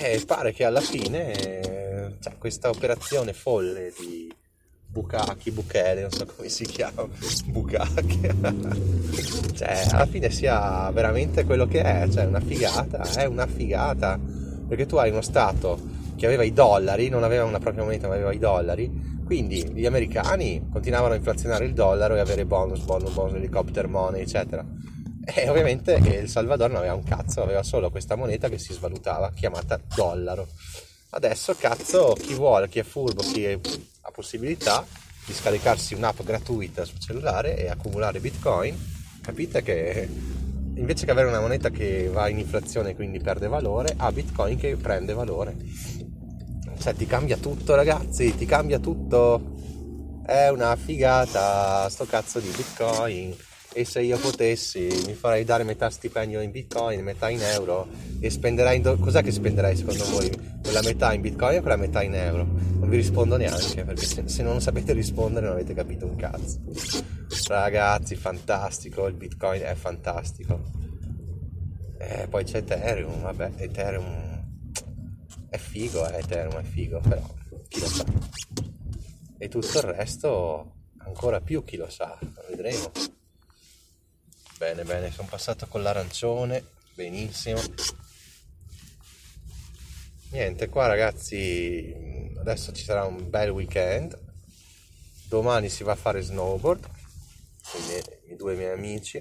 e 0.00 0.24
pare 0.24 0.52
che 0.52 0.64
alla 0.64 0.80
fine 0.80 1.81
cioè, 2.20 2.36
questa 2.38 2.68
operazione 2.68 3.32
folle 3.32 3.92
di 3.98 4.32
Bukaki, 4.92 5.50
Bukele, 5.52 6.02
non 6.02 6.10
so 6.10 6.26
come 6.26 6.50
si 6.50 6.64
chiama, 6.64 7.06
Bukaki, 7.46 8.20
cioè 9.56 9.86
alla 9.90 10.06
fine 10.06 10.30
sia 10.30 10.90
veramente 10.90 11.44
quello 11.44 11.66
che 11.66 11.80
è, 11.80 12.08
cioè 12.10 12.26
una 12.26 12.40
figata, 12.40 13.02
è 13.14 13.24
una 13.24 13.46
figata, 13.46 14.20
perché 14.68 14.84
tu 14.84 14.96
hai 14.96 15.10
uno 15.10 15.22
Stato 15.22 15.80
che 16.14 16.26
aveva 16.26 16.42
i 16.42 16.52
dollari, 16.52 17.08
non 17.08 17.24
aveva 17.24 17.44
una 17.44 17.58
propria 17.58 17.84
moneta 17.84 18.06
ma 18.06 18.14
aveva 18.14 18.32
i 18.32 18.38
dollari, 18.38 19.20
quindi 19.24 19.66
gli 19.72 19.86
americani 19.86 20.68
continuavano 20.70 21.14
a 21.14 21.16
inflazionare 21.16 21.64
il 21.64 21.72
dollaro 21.72 22.14
e 22.14 22.20
avere 22.20 22.44
bonus, 22.44 22.80
bonus, 22.80 23.12
bonus, 23.12 23.34
helicopter 23.34 23.88
money, 23.88 24.20
eccetera. 24.20 24.62
E 25.24 25.48
ovviamente 25.48 25.94
il 25.94 26.28
Salvador 26.28 26.68
non 26.68 26.78
aveva 26.80 26.94
un 26.94 27.02
cazzo, 27.02 27.42
aveva 27.42 27.62
solo 27.62 27.90
questa 27.90 28.14
moneta 28.14 28.50
che 28.50 28.58
si 28.58 28.74
svalutava, 28.74 29.32
chiamata 29.32 29.80
dollaro. 29.94 30.48
Adesso, 31.14 31.54
cazzo, 31.58 32.16
chi 32.18 32.32
vuole, 32.32 32.70
chi 32.70 32.78
è 32.78 32.82
furbo, 32.82 33.20
chi 33.20 33.44
ha 33.44 34.10
possibilità 34.10 34.82
di 35.26 35.34
scaricarsi 35.34 35.92
un'app 35.92 36.22
gratuita 36.22 36.86
sul 36.86 37.00
cellulare 37.00 37.54
e 37.54 37.68
accumulare 37.68 38.18
bitcoin, 38.18 38.74
capite 39.20 39.60
che 39.60 40.08
invece 40.74 41.04
che 41.04 41.10
avere 41.10 41.28
una 41.28 41.40
moneta 41.40 41.68
che 41.68 42.08
va 42.08 42.28
in 42.28 42.38
inflazione 42.38 42.90
e 42.90 42.94
quindi 42.94 43.20
perde 43.20 43.46
valore, 43.46 43.92
ha 43.94 44.10
bitcoin 44.10 44.56
che 44.56 44.74
prende 44.76 45.12
valore. 45.12 45.54
Cioè 46.78 46.94
ti 46.94 47.06
cambia 47.06 47.36
tutto 47.36 47.74
ragazzi, 47.74 48.34
ti 48.34 48.46
cambia 48.46 48.78
tutto. 48.78 49.50
È 50.24 50.48
una 50.48 50.74
figata 50.76 51.90
sto 51.90 52.06
cazzo 52.06 52.40
di 52.40 52.48
bitcoin 52.48 53.36
e 53.74 53.84
se 53.84 54.00
io 54.00 54.18
potessi 54.18 54.88
mi 55.06 55.14
farei 55.14 55.44
dare 55.44 55.64
metà 55.64 55.88
stipendio 55.90 56.40
in 56.40 56.50
bitcoin, 56.50 57.02
metà 57.02 57.28
in 57.30 57.40
euro 57.42 57.88
e 58.20 58.30
spenderei 58.30 58.80
do- 58.80 58.96
cos'è 58.96 59.22
che 59.22 59.30
spenderei 59.30 59.76
secondo 59.76 60.04
voi? 60.10 60.30
Quella 60.62 60.82
metà 60.82 61.12
in 61.12 61.20
bitcoin 61.20 61.58
o 61.58 61.60
quella 61.60 61.76
metà 61.76 62.02
in 62.02 62.14
euro? 62.14 62.44
Non 62.44 62.88
vi 62.88 62.96
rispondo 62.96 63.36
neanche 63.36 63.84
perché 63.84 64.04
se, 64.04 64.28
se 64.28 64.42
non 64.42 64.60
sapete 64.60 64.92
rispondere 64.92 65.46
non 65.46 65.54
avete 65.54 65.74
capito 65.74 66.06
un 66.06 66.16
cazzo. 66.16 66.60
Ragazzi, 67.46 68.14
fantastico, 68.16 69.06
il 69.06 69.14
bitcoin 69.14 69.62
è 69.62 69.74
fantastico. 69.74 70.60
E 71.98 72.26
poi 72.28 72.44
c'è 72.44 72.58
Ethereum, 72.58 73.22
vabbè, 73.22 73.52
Ethereum 73.56 74.32
è 75.48 75.56
figo, 75.56 76.08
eh, 76.08 76.18
Ethereum 76.18 76.58
è 76.58 76.64
figo, 76.64 77.00
però 77.00 77.22
chi 77.68 77.80
lo 77.80 77.86
sa. 77.86 78.04
E 79.38 79.48
tutto 79.48 79.78
il 79.78 79.84
resto 79.84 80.74
ancora 80.98 81.40
più 81.40 81.64
chi 81.64 81.76
lo 81.76 81.88
sa, 81.88 82.18
vedremo. 82.48 82.90
Bene, 84.62 84.84
bene, 84.84 85.10
sono 85.10 85.26
passato 85.28 85.66
con 85.66 85.82
l'arancione, 85.82 86.64
benissimo. 86.94 87.60
Niente, 90.30 90.68
qua 90.68 90.86
ragazzi, 90.86 92.32
adesso 92.38 92.70
ci 92.72 92.84
sarà 92.84 93.04
un 93.04 93.28
bel 93.28 93.50
weekend. 93.50 94.16
Domani 95.26 95.68
si 95.68 95.82
va 95.82 95.92
a 95.92 95.96
fare 95.96 96.22
snowboard 96.22 96.88
con 97.72 97.80
i 98.28 98.36
due 98.36 98.54
miei 98.54 98.70
amici. 98.70 99.20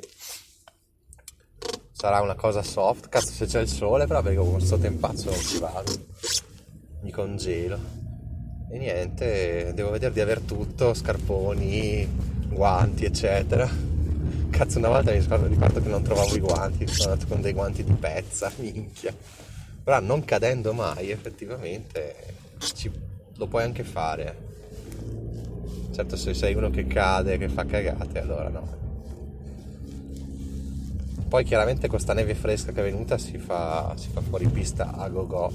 Sarà 1.92 2.22
una 2.22 2.36
cosa 2.36 2.62
soft, 2.62 3.10
cazzo 3.10 3.32
se 3.32 3.48
c'è 3.48 3.62
il 3.62 3.68
sole, 3.68 4.06
però 4.06 4.22
perché 4.22 4.38
con 4.38 4.52
questo 4.52 4.78
tempazzo 4.78 5.32
non 5.32 5.40
ci 5.40 5.58
vado. 5.58 5.92
Mi 7.02 7.10
congelo. 7.10 7.80
E 8.70 8.78
niente, 8.78 9.74
devo 9.74 9.90
vedere 9.90 10.14
di 10.14 10.22
aver 10.22 10.42
tutto, 10.42 10.94
scarponi, 10.94 12.08
guanti, 12.48 13.06
eccetera 13.06 13.91
Cazzo, 14.62 14.78
una 14.78 14.90
volta 14.90 15.12
mi 15.12 15.48
ricordo 15.48 15.82
che 15.82 15.90
non 15.90 16.04
trovavo 16.04 16.36
i 16.36 16.40
guanti, 16.40 16.86
sono 16.86 17.14
andato 17.14 17.28
con 17.28 17.42
dei 17.42 17.52
guanti 17.52 17.84
di 17.84 17.94
pezza, 17.94 18.52
minchia. 18.62 19.12
Però 19.84 20.00
non 20.00 20.24
cadendo 20.24 20.72
mai, 20.72 21.10
effettivamente, 21.10 22.16
ci, 22.76 22.92
lo 23.38 23.48
puoi 23.48 23.64
anche 23.64 23.84
fare. 23.84 24.38
Certo, 25.92 26.16
se 26.16 26.36
sei 26.36 26.54
uno 26.54 26.70
che 26.70 26.86
cade, 26.86 27.40
che 27.40 27.50
fa 27.50 27.66
cagate, 27.66 28.20
allora 28.20 28.50
no. 28.50 28.78
Poi 31.28 31.44
chiaramente 31.44 31.88
questa 31.88 32.14
neve 32.14 32.36
fresca 32.36 32.72
che 32.72 32.82
è 32.82 32.84
venuta 32.84 33.18
si 33.18 33.40
fa, 33.40 33.96
si 33.98 34.10
fa 34.14 34.22
fuori 34.22 34.46
pista 34.46 34.94
a 34.94 35.10
go 35.10 35.26
go 35.26 35.52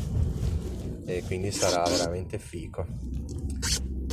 e 1.04 1.22
quindi 1.24 1.52
sarà 1.52 1.84
veramente 1.88 2.40
fico. 2.40 2.84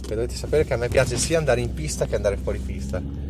E 0.07 0.13
dovete 0.13 0.35
sapere 0.35 0.65
che 0.65 0.75
a 0.75 0.77
me 0.77 0.87
piace 0.87 1.17
sia 1.17 1.39
andare 1.39 1.61
in 1.61 1.73
pista 1.73 2.05
che 2.05 2.13
andare 2.13 2.37
fuori 2.37 2.59
pista 2.59 3.22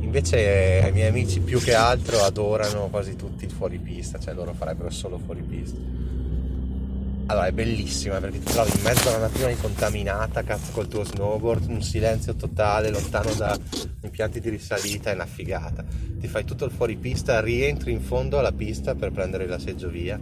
Invece 0.00 0.84
i 0.88 0.92
miei 0.92 1.08
amici 1.08 1.40
più 1.40 1.60
che 1.60 1.74
altro 1.74 2.20
adorano 2.22 2.88
quasi 2.88 3.16
tutti 3.16 3.44
il 3.44 3.50
fuoripista, 3.50 4.18
cioè 4.18 4.34
loro 4.34 4.52
farebbero 4.54 4.90
solo 4.90 5.18
fuoripista. 5.18 5.78
Allora 7.26 7.46
è 7.46 7.52
bellissima 7.52 8.18
perché 8.18 8.40
ti 8.40 8.52
trovi 8.52 8.72
in 8.74 8.82
mezzo 8.82 9.08
alla 9.08 9.18
natura 9.18 9.50
incontaminata, 9.50 10.42
cazzo 10.42 10.72
col 10.72 10.88
tuo 10.88 11.04
snowboard, 11.04 11.68
un 11.68 11.80
silenzio 11.80 12.34
totale, 12.34 12.90
lontano 12.90 13.32
da 13.34 13.56
impianti 14.02 14.40
di 14.40 14.48
risalita, 14.48 15.10
è 15.10 15.14
una 15.14 15.26
figata. 15.26 15.84
Ti 15.84 16.26
fai 16.26 16.44
tutto 16.44 16.64
il 16.64 16.72
fuoripista, 16.72 17.40
rientri 17.40 17.92
in 17.92 18.00
fondo 18.00 18.38
alla 18.38 18.50
pista 18.50 18.96
per 18.96 19.12
prendere 19.12 19.46
la 19.46 19.60
seggiovia. 19.60 20.18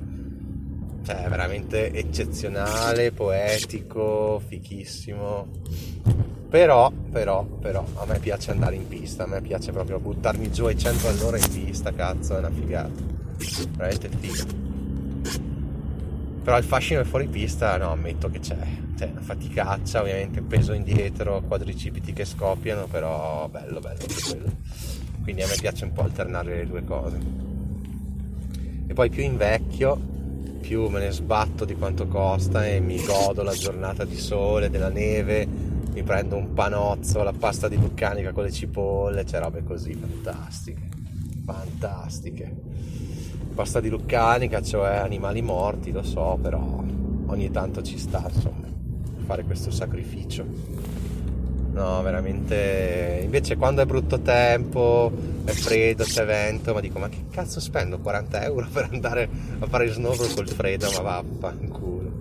Cioè 1.02 1.25
è 1.25 1.28
veramente 1.30 1.90
eccezionale, 1.92 3.12
poetico, 3.12 4.42
fichissimo 4.47 6.37
però, 6.49 6.90
però, 6.90 7.45
però, 7.45 7.85
a 7.97 8.07
me 8.07 8.19
piace 8.19 8.50
andare 8.50 8.76
in 8.76 8.88
pista, 8.88 9.25
a 9.25 9.26
me 9.26 9.43
piace 9.43 9.71
proprio 9.71 9.99
buttarmi 9.99 10.50
giù 10.50 10.64
ai 10.64 10.78
100 10.78 11.09
all'ora 11.09 11.37
in 11.37 11.49
pista, 11.50 11.93
cazzo, 11.93 12.37
è 12.37 12.38
una 12.38 12.50
figata. 12.50 13.17
Veramente 13.76 14.09
figa. 14.19 14.45
Però 16.43 16.57
il 16.57 16.64
fascino 16.64 17.00
del 17.00 17.09
fuoripista, 17.09 17.76
no, 17.76 17.93
ammetto 17.93 18.31
che 18.31 18.40
c'è. 18.40 18.57
C'è 18.97 19.11
una 19.11 19.21
faticaccia, 19.21 20.00
ovviamente, 20.00 20.40
peso 20.40 20.73
indietro, 20.73 21.43
quadricipiti 21.47 22.14
che 22.14 22.25
scoppiano, 22.25 22.87
però 22.87 23.47
bello, 23.49 23.81
bello 23.81 24.05
quello. 24.28 24.50
Quindi 25.23 25.43
a 25.43 25.47
me 25.47 25.57
piace 25.61 25.85
un 25.85 25.93
po' 25.93 26.02
alternare 26.02 26.57
le 26.57 26.67
due 26.67 26.85
cose. 26.85 27.19
E 28.87 28.95
poi 28.95 29.11
più 29.11 29.23
invecchio, 29.23 30.00
più 30.62 30.88
me 30.88 31.00
ne 31.00 31.11
sbatto 31.11 31.67
di 31.67 31.75
quanto 31.75 32.07
costa 32.07 32.67
e 32.67 32.81
mi 32.81 33.05
godo 33.05 33.43
la 33.43 33.52
giornata 33.52 34.07
di 34.07 34.17
sole, 34.17 34.71
della 34.71 34.88
neve, 34.88 35.47
mi 35.99 36.05
prendo 36.05 36.37
un 36.37 36.52
panozzo, 36.52 37.25
la 37.25 37.33
pasta 37.37 37.67
di 37.67 37.75
vulcanica 37.76 38.31
con 38.31 38.45
le 38.45 38.52
cipolle, 38.52 39.25
c'è 39.25 39.40
robe 39.40 39.64
così 39.64 39.95
fantastiche, 39.95 40.88
fantastiche. 41.45 42.57
Pasta 43.52 43.81
di 43.81 43.88
vulcanica, 43.88 44.62
cioè 44.62 44.95
animali 44.95 45.43
morti, 45.43 45.90
lo 45.90 46.05
so, 46.05 46.38
però 46.40 46.85
ogni 47.26 47.50
tanto 47.50 47.83
ci 47.83 47.99
sta, 47.99 48.31
insomma, 48.33 48.69
fare 49.26 49.43
questo 49.43 49.73
sacrificio. 49.73 50.47
No, 51.73 52.00
veramente. 52.02 53.21
Invece 53.25 53.57
quando 53.57 53.83
è 53.83 53.87
brutto 53.87 54.21
tempo, 54.21 55.11
è 55.45 55.50
freddo, 55.50 56.05
c'è 56.05 56.25
vento, 56.25 56.75
ma 56.75 56.81
dico, 56.81 57.00
ma 57.00 57.09
che 57.09 57.25
cazzo 57.28 57.59
spendo 57.59 57.99
40 57.99 58.45
euro 58.45 58.69
per 58.73 58.88
andare 58.93 59.28
a 59.59 59.67
fare 59.67 59.88
snowboard 59.88 60.35
col 60.35 60.49
freddo? 60.49 60.88
Ma 61.02 61.21
vaffanculo. 61.21 62.12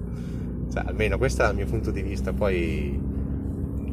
Cioè, 0.74 0.84
almeno 0.88 1.20
questo 1.20 1.44
è 1.44 1.50
il 1.50 1.56
mio 1.56 1.68
punto 1.68 1.92
di 1.92 2.02
vista, 2.02 2.34
poi 2.34 3.17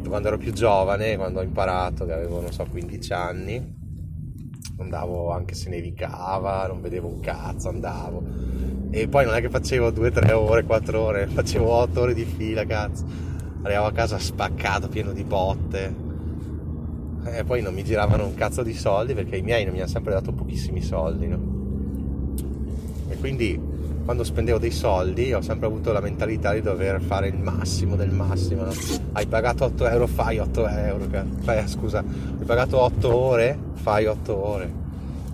quando 0.09 0.29
ero 0.29 0.39
più 0.39 0.53
giovane, 0.53 1.17
quando 1.17 1.41
ho 1.41 1.43
imparato, 1.43 2.05
che 2.05 2.13
avevo, 2.13 2.41
non 2.41 2.53
so, 2.53 2.67
15 2.69 3.13
anni, 3.13 3.75
andavo 4.79 5.31
anche 5.31 5.55
se 5.55 5.69
nevicava, 5.69 6.67
non 6.67 6.81
vedevo 6.81 7.09
un 7.09 7.21
cazzo, 7.21 7.69
andavo. 7.69 8.23
E 8.91 9.09
poi 9.09 9.25
non 9.25 9.35
è 9.35 9.41
che 9.41 9.51
facevo 9.51 9.91
2-3 9.91 10.33
ore, 10.33 10.65
4 10.65 11.01
ore, 11.01 11.27
facevo 11.33 11.69
8 11.69 12.01
ore 12.01 12.15
di 12.15 12.25
fila, 12.25 12.65
cazzo. 12.65 13.05
Arrivavo 13.63 13.87
a 13.87 13.93
casa 13.93 14.19
spaccato, 14.19 14.89
pieno 14.89 15.13
di 15.13 15.25
botte. 15.25 16.03
E 17.25 17.45
poi 17.45 17.63
non 17.63 17.73
mi 17.73 17.83
giravano 17.83 18.27
un 18.27 18.35
cazzo 18.35 18.63
di 18.63 18.75
soldi 18.75 19.15
perché 19.15 19.37
i 19.37 19.43
miei 19.43 19.65
non 19.65 19.73
mi 19.73 19.81
hanno 19.81 19.89
sempre 19.89 20.13
dato 20.13 20.33
pochissimi 20.33 20.83
soldi, 20.83 21.27
no? 21.27 21.55
quindi 23.25 23.59
quando 24.05 24.23
spendevo 24.23 24.59
dei 24.59 24.71
soldi 24.71 25.33
ho 25.33 25.41
sempre 25.41 25.67
avuto 25.67 25.91
la 25.93 26.01
mentalità 26.01 26.53
di 26.53 26.61
dover 26.61 27.01
fare 27.01 27.29
il 27.29 27.39
massimo 27.39 27.97
del 27.97 28.11
massimo. 28.11 28.65
No? 28.65 28.73
Hai 29.13 29.27
pagato 29.27 29.65
8 29.65 29.89
euro, 29.89 30.07
fai 30.07 30.39
8 30.39 30.69
euro. 30.69 31.07
Fai, 31.41 31.67
scusa, 31.67 31.99
hai 31.99 32.45
pagato 32.45 32.81
8 32.81 33.15
ore, 33.15 33.59
fai 33.73 34.07
8 34.07 34.37
ore. 34.37 34.73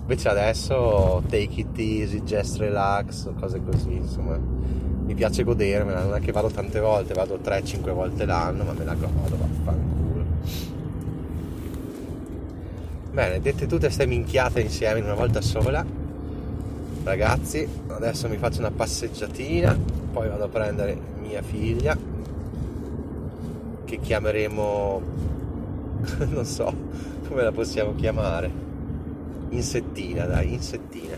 Invece 0.01 0.29
adesso 0.29 1.21
take 1.27 1.59
it 1.59 1.77
easy, 1.77 2.23
just 2.23 2.57
relax, 2.57 3.29
cose 3.37 3.61
così, 3.61 3.93
insomma. 3.93 4.37
Mi 4.37 5.13
piace 5.15 5.43
godermela, 5.43 6.03
non 6.03 6.15
è 6.15 6.19
che 6.21 6.31
vado 6.31 6.49
tante 6.49 6.79
volte, 6.79 7.13
vado 7.13 7.39
3-5 7.43 7.91
volte 7.91 8.23
l'anno, 8.25 8.63
ma 8.63 8.71
me 8.71 8.85
la 8.85 8.93
godo, 8.93 9.35
vaffanculo. 9.37 10.25
Bene, 13.11 13.41
dette 13.41 13.67
tutte 13.67 13.87
queste 13.87 14.05
minchiate 14.05 14.61
insieme 14.61 14.99
in 14.99 15.05
una 15.05 15.15
volta 15.15 15.41
sola, 15.41 15.85
ragazzi 17.03 17.67
adesso 17.87 18.29
mi 18.29 18.37
faccio 18.37 18.59
una 18.59 18.71
passeggiatina 18.71 19.77
poi 20.11 20.29
vado 20.29 20.43
a 20.43 20.49
prendere 20.49 20.97
mia 21.19 21.41
figlia 21.41 21.97
che 23.85 23.99
chiameremo 23.99 25.01
non 26.29 26.45
so 26.45 26.91
come 27.31 27.43
la 27.43 27.53
possiamo 27.53 27.95
chiamare. 27.95 28.51
Insettina 29.51 30.25
dai 30.25 30.53
insettina. 30.53 31.17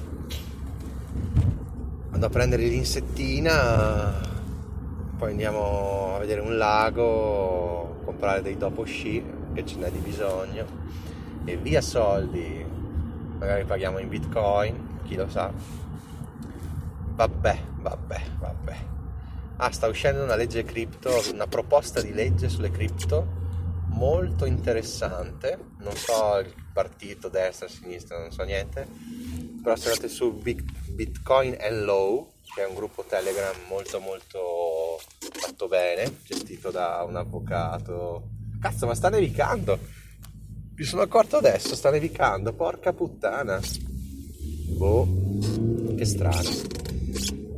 Vado 2.10 2.26
a 2.26 2.30
prendere 2.30 2.66
l'insettina 2.68 4.32
poi 5.18 5.32
andiamo 5.32 6.16
a 6.16 6.20
vedere 6.20 6.42
un 6.42 6.58
lago 6.58 8.02
comprare 8.06 8.42
dei 8.42 8.58
dopo 8.58 8.84
sci 8.84 9.24
che 9.54 9.66
ce 9.66 9.78
n'è 9.78 9.90
di 9.90 9.98
bisogno 10.00 10.66
e 11.46 11.58
via 11.58 11.82
soldi. 11.82 12.64
Magari 13.40 13.64
paghiamo 13.64 13.98
in 13.98 14.10
bitcoin 14.10 14.83
chi 15.04 15.16
lo 15.16 15.30
sa. 15.30 15.52
Vabbè, 17.16 17.60
vabbè, 17.76 18.22
vabbè. 18.40 18.78
Ah, 19.58 19.72
sta 19.72 19.88
uscendo 19.88 20.24
una 20.24 20.36
legge 20.36 20.64
cripto, 20.64 21.12
una 21.32 21.48
proposta 21.48 22.02
di 22.02 22.12
legge 22.12 22.50
sulle 22.50 22.72
cripto 22.72 23.42
molto 23.94 24.46
interessante. 24.46 25.58
Non 25.78 25.96
so 25.96 26.40
il 26.40 26.54
partito, 26.74 27.30
destra, 27.30 27.68
sinistra, 27.68 28.20
non 28.20 28.32
so 28.32 28.44
niente. 28.44 28.88
Però 29.62 29.76
se 29.76 29.90
andate 29.90 30.10
su 30.10 30.34
Bitcoin 30.34 31.58
and 31.60 31.84
Law, 31.84 32.32
che 32.54 32.64
è 32.64 32.68
un 32.68 32.76
gruppo 32.76 33.04
Telegram 33.08 33.56
molto 33.68 34.00
molto 34.00 35.00
fatto 35.32 35.68
bene, 35.68 36.18
gestito 36.24 36.70
da 36.72 37.04
un 37.08 37.16
avvocato. 37.16 38.30
Cazzo, 38.60 38.86
ma 38.86 38.96
sta 38.96 39.10
nevicando! 39.10 39.80
Mi 40.76 40.84
sono 40.84 41.04
accorto 41.04 41.38
adesso, 41.38 41.76
sta 41.76 41.92
nevicando, 41.92 42.54
porca 42.54 42.94
puttana. 42.94 43.60
Boh, 44.70 45.08
che 45.96 46.06
strano. 46.06 46.50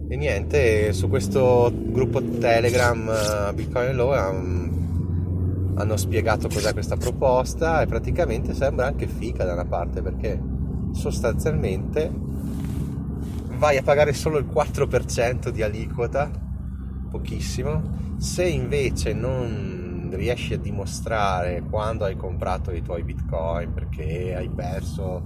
E 0.07 0.15
niente, 0.15 0.93
su 0.93 1.09
questo 1.09 1.71
gruppo 1.74 2.21
Telegram 2.21 3.50
uh, 3.50 3.53
Bitcoin 3.53 3.95
Law 3.95 4.12
um, 4.12 5.74
hanno 5.77 5.97
spiegato 5.97 6.47
cos'è 6.47 6.74
questa 6.74 6.95
proposta 6.95 7.81
e 7.81 7.88
praticamente 7.88 8.53
sembra 8.53 8.85
anche 8.85 9.07
fica 9.07 9.43
da 9.43 9.53
una 9.53 9.65
parte 9.65 10.01
perché 10.01 10.39
sostanzialmente 10.91 12.12
vai 13.57 13.77
a 13.77 13.83
pagare 13.83 14.13
solo 14.13 14.38
il 14.38 14.45
4% 14.45 15.50
di 15.50 15.62
aliquota, 15.62 16.29
pochissimo, 17.09 18.15
se 18.17 18.45
invece 18.45 19.13
non 19.13 20.12
riesci 20.13 20.53
a 20.53 20.57
dimostrare 20.57 21.63
quando 21.69 22.05
hai 22.05 22.15
comprato 22.15 22.71
i 22.71 22.81
tuoi 22.81 23.03
bitcoin 23.03 23.74
perché 23.74 24.33
hai 24.35 24.50
perso 24.50 25.24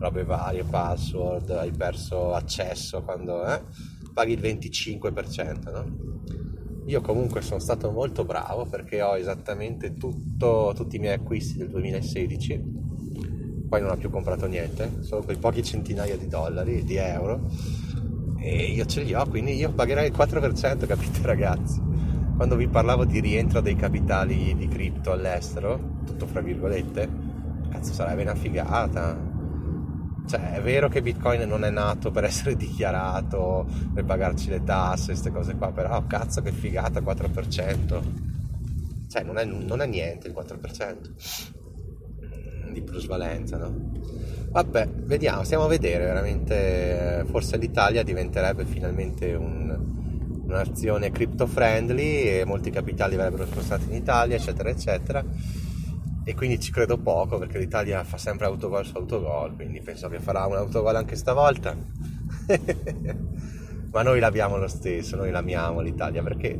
robe 0.00 0.24
varie, 0.24 0.64
password, 0.64 1.50
hai 1.50 1.70
perso 1.72 2.32
accesso 2.32 3.02
quando 3.02 3.46
eh, 3.46 3.60
paghi 4.14 4.32
il 4.32 4.40
25%, 4.40 5.70
no? 5.70 6.08
Io 6.86 7.02
comunque 7.02 7.42
sono 7.42 7.60
stato 7.60 7.90
molto 7.90 8.24
bravo 8.24 8.64
perché 8.64 9.02
ho 9.02 9.16
esattamente 9.16 9.94
tutto, 9.94 10.72
tutti 10.74 10.96
i 10.96 10.98
miei 10.98 11.14
acquisti 11.16 11.58
del 11.58 11.68
2016, 11.68 12.62
poi 13.68 13.80
non 13.82 13.90
ho 13.90 13.96
più 13.96 14.08
comprato 14.08 14.46
niente, 14.46 15.02
solo 15.02 15.22
quei 15.22 15.36
pochi 15.36 15.62
centinaia 15.62 16.16
di 16.16 16.26
dollari, 16.26 16.82
di 16.82 16.96
euro, 16.96 17.50
e 18.38 18.72
io 18.72 18.86
ce 18.86 19.02
li 19.02 19.12
ho, 19.12 19.26
quindi 19.28 19.54
io 19.54 19.70
pagherai 19.70 20.06
il 20.06 20.14
4%, 20.16 20.86
capite 20.86 21.20
ragazzi? 21.28 21.78
Quando 22.36 22.56
vi 22.56 22.68
parlavo 22.68 23.04
di 23.04 23.20
rientro 23.20 23.60
dei 23.60 23.76
capitali 23.76 24.56
di 24.56 24.66
cripto 24.66 25.12
all'estero, 25.12 25.98
tutto 26.06 26.26
fra 26.26 26.40
virgolette, 26.40 27.06
cazzo 27.70 27.92
sarebbe 27.92 28.22
una 28.22 28.34
figata, 28.34 29.29
cioè, 30.30 30.52
è 30.52 30.62
vero 30.62 30.88
che 30.88 31.02
Bitcoin 31.02 31.42
non 31.48 31.64
è 31.64 31.70
nato 31.70 32.12
per 32.12 32.22
essere 32.22 32.54
dichiarato, 32.56 33.66
per 33.92 34.04
pagarci 34.04 34.48
le 34.48 34.62
tasse, 34.62 35.06
queste 35.06 35.32
cose 35.32 35.56
qua, 35.56 35.72
però 35.72 36.06
cazzo 36.06 36.40
che 36.40 36.52
figata, 36.52 37.00
4%. 37.00 38.02
Cioè, 39.08 39.24
non 39.24 39.38
è, 39.38 39.44
non 39.44 39.80
è 39.80 39.86
niente 39.86 40.28
il 40.28 40.34
4% 40.34 40.98
di 42.70 42.80
plusvalenza, 42.82 43.56
no? 43.56 43.90
Vabbè, 44.50 44.88
vediamo, 45.02 45.42
stiamo 45.42 45.64
a 45.64 45.68
vedere 45.68 46.04
veramente, 46.04 47.24
forse 47.28 47.56
l'Italia 47.56 48.04
diventerebbe 48.04 48.64
finalmente 48.64 49.34
un, 49.34 50.44
un'azione 50.44 51.10
crypto 51.10 51.48
friendly 51.48 52.22
e 52.22 52.44
molti 52.44 52.70
capitali 52.70 53.16
verrebbero 53.16 53.46
spostati 53.46 53.86
in 53.88 53.94
Italia, 53.94 54.36
eccetera, 54.36 54.68
eccetera 54.68 55.24
e 56.24 56.34
quindi 56.34 56.60
ci 56.60 56.70
credo 56.70 56.98
poco 56.98 57.38
perché 57.38 57.58
l'Italia 57.58 58.04
fa 58.04 58.18
sempre 58.18 58.46
autogol 58.46 58.84
su 58.84 58.96
autogol, 58.96 59.54
quindi 59.54 59.80
penso 59.80 60.08
che 60.08 60.20
farà 60.20 60.46
un 60.46 60.56
autogol 60.56 60.96
anche 60.96 61.16
stavolta. 61.16 61.76
Ma 63.92 64.02
noi 64.02 64.20
l'abbiamo 64.20 64.56
lo 64.56 64.68
stesso, 64.68 65.16
noi 65.16 65.30
l'amiamo 65.30 65.80
l'Italia 65.80 66.22
perché 66.22 66.56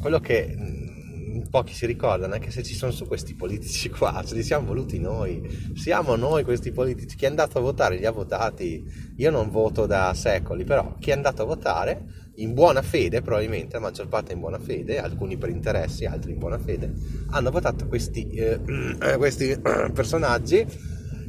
quello 0.00 0.18
che 0.18 0.54
mm, 0.58 1.42
pochi 1.48 1.72
si 1.72 1.86
ricordano 1.86 2.34
è 2.34 2.38
che 2.38 2.50
se 2.50 2.62
ci 2.62 2.74
sono 2.74 2.92
su 2.92 3.06
questi 3.06 3.34
politici 3.34 3.88
qua, 3.90 4.22
ce 4.26 4.34
li 4.34 4.42
siamo 4.42 4.66
voluti 4.66 4.98
noi, 4.98 5.72
siamo 5.74 6.16
noi 6.16 6.44
questi 6.44 6.72
politici, 6.72 7.16
chi 7.16 7.24
è 7.24 7.28
andato 7.28 7.58
a 7.58 7.62
votare 7.62 7.96
li 7.96 8.04
ha 8.06 8.10
votati, 8.10 8.84
io 9.16 9.30
non 9.30 9.50
voto 9.50 9.86
da 9.86 10.12
secoli, 10.14 10.64
però 10.64 10.96
chi 10.98 11.10
è 11.10 11.14
andato 11.14 11.42
a 11.42 11.46
votare 11.46 12.29
in 12.40 12.54
buona 12.54 12.82
fede, 12.82 13.22
probabilmente 13.22 13.74
la 13.74 13.80
maggior 13.80 14.08
parte 14.08 14.32
in 14.32 14.40
buona 14.40 14.58
fede, 14.58 14.98
alcuni 14.98 15.36
per 15.36 15.50
interessi, 15.50 16.04
altri 16.04 16.32
in 16.32 16.38
buona 16.38 16.58
fede, 16.58 16.92
hanno 17.30 17.50
votato 17.50 17.86
questi, 17.86 18.28
eh, 18.30 18.58
questi 19.16 19.58
personaggi 19.92 20.66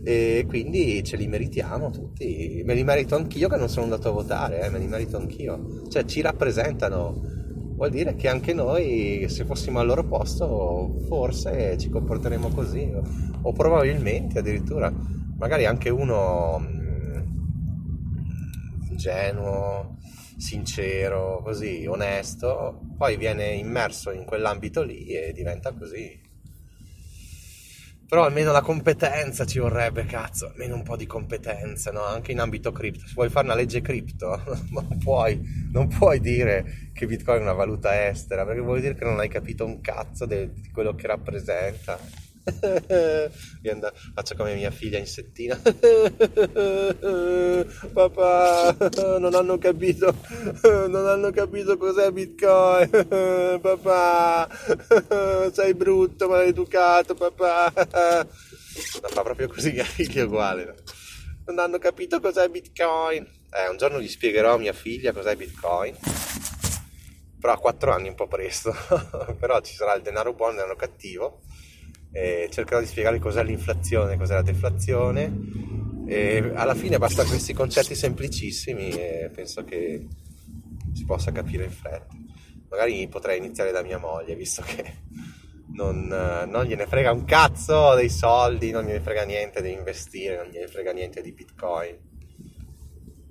e 0.03 0.45
quindi 0.47 1.03
ce 1.03 1.15
li 1.17 1.27
meritiamo 1.27 1.91
tutti. 1.91 2.61
Me 2.65 2.73
li 2.73 2.83
merito 2.83 3.15
anch'io 3.15 3.47
che 3.49 3.57
non 3.57 3.69
sono 3.69 3.83
andato 3.83 4.09
a 4.09 4.11
votare, 4.11 4.61
eh, 4.61 4.69
me 4.69 4.79
li 4.79 4.87
merito 4.87 5.17
anch'io. 5.17 5.83
Cioè 5.89 6.05
ci 6.05 6.21
rappresentano. 6.21 7.39
Vuol 7.75 7.89
dire 7.89 8.15
che 8.15 8.27
anche 8.27 8.53
noi, 8.53 9.25
se 9.27 9.43
fossimo 9.43 9.79
al 9.79 9.87
loro 9.87 10.05
posto, 10.05 11.03
forse 11.07 11.77
ci 11.79 11.89
comporteremo 11.89 12.49
così, 12.49 12.91
o 13.41 13.51
probabilmente 13.53 14.37
addirittura, 14.37 14.93
magari 15.37 15.65
anche 15.65 15.89
uno 15.89 16.59
mm, 16.59 17.15
ingenuo, 18.91 19.97
sincero, 20.41 21.41
così 21.43 21.85
onesto, 21.85 22.81
poi 22.97 23.15
viene 23.15 23.51
immerso 23.51 24.11
in 24.11 24.25
quell'ambito 24.25 24.81
lì 24.81 25.05
e 25.05 25.31
diventa 25.33 25.71
così. 25.71 26.19
Però 28.07 28.25
almeno 28.25 28.51
la 28.51 28.61
competenza 28.61 29.45
ci 29.45 29.59
vorrebbe, 29.59 30.03
cazzo, 30.05 30.47
almeno 30.47 30.75
un 30.75 30.83
po' 30.83 30.97
di 30.97 31.05
competenza, 31.05 31.91
no? 31.91 32.03
Anche 32.03 32.33
in 32.33 32.39
ambito 32.39 32.73
cripto. 32.73 33.07
Se 33.07 33.13
vuoi 33.13 33.29
fare 33.29 33.45
una 33.45 33.55
legge 33.55 33.79
cripto, 33.79 34.43
non 34.71 34.97
puoi, 34.97 35.39
non 35.71 35.87
puoi 35.87 36.19
dire 36.19 36.89
che 36.91 37.05
Bitcoin 37.05 37.39
è 37.39 37.43
una 37.43 37.53
valuta 37.53 38.09
estera, 38.09 38.43
perché 38.43 38.59
vuol 38.59 38.81
dire 38.81 38.95
che 38.95 39.05
non 39.05 39.19
hai 39.19 39.29
capito 39.29 39.63
un 39.63 39.79
cazzo 39.79 40.25
di 40.25 40.69
quello 40.73 40.93
che 40.93 41.07
rappresenta 41.07 41.97
faccio 44.13 44.35
come 44.35 44.55
mia 44.55 44.71
figlia 44.71 44.97
in 44.97 45.05
settina. 45.05 45.59
Papà 47.93 48.75
non 49.19 49.33
hanno 49.35 49.57
capito 49.57 50.15
non 50.63 51.07
hanno 51.07 51.31
capito 51.31 51.77
cos'è 51.77 52.11
bitcoin. 52.11 52.89
Papà 53.61 54.49
sei 55.51 55.73
brutto 55.73 56.27
maleducato 56.27 57.13
papà. 57.13 57.71
No, 57.75 59.07
fa 59.09 59.21
proprio 59.21 59.47
così 59.47 59.71
mia 59.71 59.83
figlia 59.83 60.23
uguale 60.23 60.75
non 61.45 61.59
hanno 61.59 61.77
capito 61.77 62.19
cos'è 62.19 62.47
bitcoin. 62.49 63.27
Eh, 63.51 63.67
un 63.69 63.77
giorno 63.77 63.99
gli 63.99 64.07
spiegherò 64.07 64.53
a 64.53 64.57
mia 64.57 64.73
figlia 64.73 65.11
cos'è 65.11 65.35
bitcoin. 65.35 65.95
Però 67.39 67.53
a 67.53 67.57
4 67.57 67.91
anni 67.91 68.07
un 68.07 68.15
po' 68.15 68.27
presto. 68.27 68.73
Però 69.39 69.59
ci 69.61 69.73
sarà 69.73 69.93
il 69.93 70.01
denaro 70.01 70.33
buono 70.33 70.51
e 70.51 70.55
il 70.55 70.61
denaro 70.61 70.77
cattivo 70.77 71.41
e 72.11 72.49
cercherò 72.51 72.79
di 72.79 72.85
spiegare 72.85 73.19
cos'è 73.19 73.43
l'inflazione, 73.43 74.17
cos'è 74.17 74.33
la 74.33 74.41
deflazione 74.41 75.69
e 76.05 76.51
alla 76.55 76.75
fine 76.75 76.97
basta 76.97 77.23
questi 77.23 77.53
concetti 77.53 77.95
semplicissimi 77.95 78.89
e 78.89 79.31
penso 79.33 79.63
che 79.63 80.07
si 80.93 81.05
possa 81.05 81.31
capire 81.31 81.63
in 81.63 81.71
fretta. 81.71 82.13
Magari 82.69 83.07
potrei 83.07 83.37
iniziare 83.37 83.71
da 83.71 83.81
mia 83.81 83.97
moglie, 83.97 84.35
visto 84.35 84.61
che 84.61 85.03
non, 85.73 86.07
non, 86.07 86.65
gliene 86.65 86.85
frega 86.85 87.11
un 87.11 87.23
cazzo 87.23 87.95
dei 87.95 88.09
soldi, 88.09 88.71
non 88.71 88.83
gliene 88.83 88.99
frega 88.99 89.23
niente 89.23 89.61
di 89.61 89.71
investire, 89.71 90.35
non 90.35 90.47
gliene 90.47 90.67
frega 90.67 90.91
niente 90.91 91.21
di 91.21 91.31
bitcoin. 91.31 91.97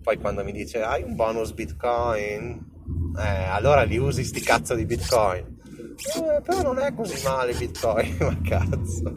Poi 0.02 0.16
quando 0.16 0.42
mi 0.42 0.52
dice 0.52 0.82
hai 0.82 1.02
un 1.02 1.14
bonus 1.14 1.52
bitcoin, 1.52 3.14
eh, 3.18 3.44
allora 3.44 3.82
li 3.82 3.98
usi 3.98 4.24
sti 4.24 4.40
cazzo 4.40 4.74
di 4.74 4.86
bitcoin. 4.86 5.59
Eh, 6.00 6.40
però 6.40 6.62
non 6.62 6.78
è 6.78 6.94
così 6.94 7.22
male 7.22 7.52
bitcoin, 7.52 8.16
ma 8.20 8.38
cazzo. 8.42 9.14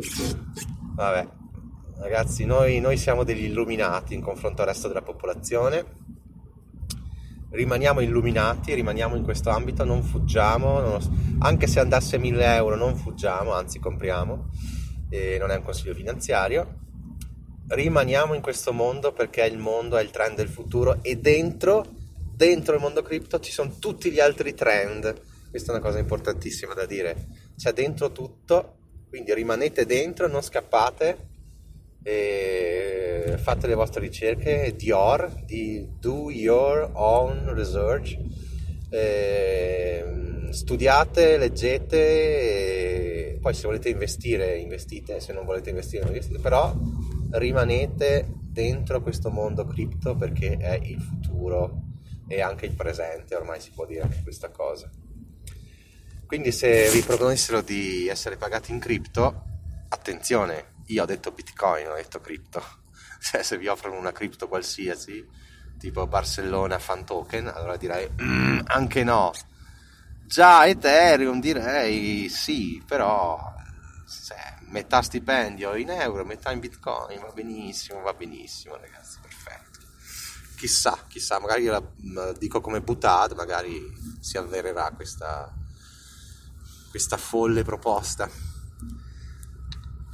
Vabbè, 0.96 1.28
ragazzi, 2.00 2.46
noi, 2.46 2.80
noi 2.80 2.98
siamo 2.98 3.24
degli 3.24 3.46
illuminati 3.46 4.14
in 4.14 4.22
confronto 4.22 4.62
al 4.62 4.68
resto 4.68 4.88
della 4.88 5.02
popolazione. 5.02 6.02
Rimaniamo 7.52 8.02
illuminati, 8.02 8.74
rimaniamo 8.74 9.16
in 9.16 9.24
questo 9.24 9.50
ambito, 9.50 9.86
non 9.86 10.04
fuggiamo, 10.04 10.80
non, 10.80 11.38
anche 11.40 11.68
se 11.68 11.80
andasse 11.80 12.16
a 12.16 12.20
1000 12.20 12.56
euro 12.56 12.76
non 12.76 12.96
fuggiamo, 12.96 13.54
anzi 13.54 13.80
compriamo, 13.80 14.50
e 15.10 15.38
non 15.40 15.52
è 15.52 15.56
un 15.58 15.64
consiglio 15.64 15.94
finanziario, 15.94 16.80
rimaniamo 17.68 18.34
in 18.34 18.42
questo 18.42 18.74
mondo 18.74 19.14
perché 19.14 19.46
il 19.46 19.60
mondo 19.60 19.98
è 19.98 20.02
il 20.02 20.10
trend 20.10 20.36
del 20.36 20.50
futuro 20.50 20.98
e 21.04 21.18
dentro, 21.18 21.86
dentro 22.36 22.74
il 22.74 22.82
mondo 22.82 23.04
cripto 23.04 23.40
ci 23.40 23.52
sono 23.52 23.78
tutti 23.80 24.12
gli 24.12 24.20
altri 24.20 24.56
trend, 24.56 25.14
questa 25.54 25.72
è 25.72 25.76
una 25.76 25.86
cosa 25.86 26.00
importantissima 26.00 26.74
da 26.74 26.88
dire, 26.88 27.28
c'è 27.56 27.74
dentro 27.74 28.12
tutto, 28.12 28.78
quindi 29.08 29.36
rimanete 29.36 29.86
dentro, 29.86 30.28
non 30.28 30.42
scappate, 30.42 31.28
fate 33.38 33.68
le 33.68 33.76
vostre 33.76 34.02
ricerche. 34.02 34.74
Dior 34.76 35.32
di 35.46 35.88
Do 36.00 36.32
Your 36.32 36.90
Own 36.94 37.54
Research. 37.54 38.18
E 38.90 40.48
studiate, 40.50 41.38
leggete 41.38 43.38
poi 43.40 43.54
se 43.54 43.68
volete 43.68 43.90
investire 43.90 44.58
investite. 44.58 45.20
Se 45.20 45.34
non 45.34 45.46
volete 45.46 45.70
investire 45.70 46.02
non 46.02 46.14
investite. 46.14 46.42
Però 46.42 46.76
rimanete 47.30 48.28
dentro 48.42 49.04
questo 49.04 49.30
mondo 49.30 49.68
cripto 49.68 50.16
perché 50.16 50.58
è 50.58 50.80
il 50.82 51.00
futuro 51.00 51.84
e 52.28 52.42
anche 52.42 52.66
il 52.66 52.74
presente 52.74 53.36
ormai 53.36 53.60
si 53.60 53.70
può 53.70 53.86
dire 53.86 54.02
anche 54.02 54.24
questa 54.24 54.50
cosa 54.50 54.90
quindi 56.26 56.52
se 56.52 56.90
vi 56.90 57.02
proponessero 57.02 57.62
di 57.62 58.08
essere 58.08 58.38
pagati 58.38 58.72
in 58.72 58.80
cripto 58.80 59.44
attenzione 59.90 60.72
io 60.88 61.04
ho 61.04 61.06
detto 61.06 61.32
bitcoin, 61.32 61.88
ho 61.88 61.96
detto 61.96 62.20
cripto. 62.20 62.64
Cioè, 63.24 63.42
se 63.42 63.58
vi 63.58 63.68
offrono 63.68 63.98
una 63.98 64.12
cripto 64.12 64.50
qualsiasi, 64.50 65.26
tipo 65.80 66.06
Barcellona 66.08 66.78
fan 66.78 67.06
token, 67.06 67.48
allora 67.48 67.78
direi 67.78 68.10
mm, 68.22 68.60
anche 68.66 69.06
no. 69.06 69.32
Già 70.26 70.68
Ethereum 70.68 71.40
direi 71.40 72.28
sì, 72.28 72.84
però 72.86 73.40
se, 74.06 74.36
metà 74.68 75.02
stipendio 75.02 75.76
in 75.76 75.92
euro, 75.92 76.26
metà 76.26 76.52
in 76.52 76.60
bitcoin, 76.60 77.22
va 77.22 77.32
benissimo, 77.32 78.02
va 78.02 78.14
benissimo 78.14 78.76
ragazzi, 78.76 79.20
perfetto. 79.22 79.80
Chissà, 80.58 81.06
chissà, 81.08 81.40
magari 81.40 81.64
la 81.64 81.82
mm, 81.82 82.32
dico 82.38 82.60
come 82.60 82.82
butad, 82.82 83.32
magari 83.36 83.82
si 84.20 84.38
avvererà 84.38 84.92
questa, 84.92 85.50
questa 86.94 87.18
folle 87.18 87.64
proposta. 87.64 88.30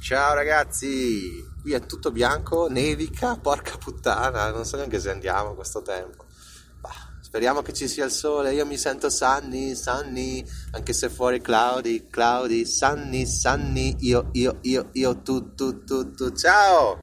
Ciao 0.00 0.32
ragazzi, 0.32 1.46
qui 1.60 1.74
è 1.74 1.84
tutto 1.84 2.10
bianco, 2.10 2.68
nevica, 2.70 3.36
porca 3.36 3.76
puttana, 3.76 4.50
non 4.50 4.64
so 4.64 4.76
neanche 4.76 4.98
se 4.98 5.10
andiamo 5.10 5.50
a 5.50 5.54
questo 5.54 5.82
tempo. 5.82 6.24
Bah, 6.80 7.18
speriamo 7.20 7.60
che 7.60 7.74
ci 7.74 7.86
sia 7.86 8.06
il 8.06 8.10
sole, 8.10 8.54
io 8.54 8.64
mi 8.64 8.78
sento 8.78 9.10
sunny, 9.10 9.74
sunny, 9.74 10.42
anche 10.70 10.94
se 10.94 11.10
fuori 11.10 11.42
cloudy, 11.42 12.08
cloudy, 12.08 12.64
sunny, 12.64 13.26
sunny, 13.26 13.96
io, 13.98 14.30
io, 14.32 14.56
io, 14.62 14.88
io, 14.92 15.18
tu, 15.18 15.54
tu, 15.54 15.84
tu, 15.84 16.14
tu, 16.14 16.32
ciao! 16.34 16.98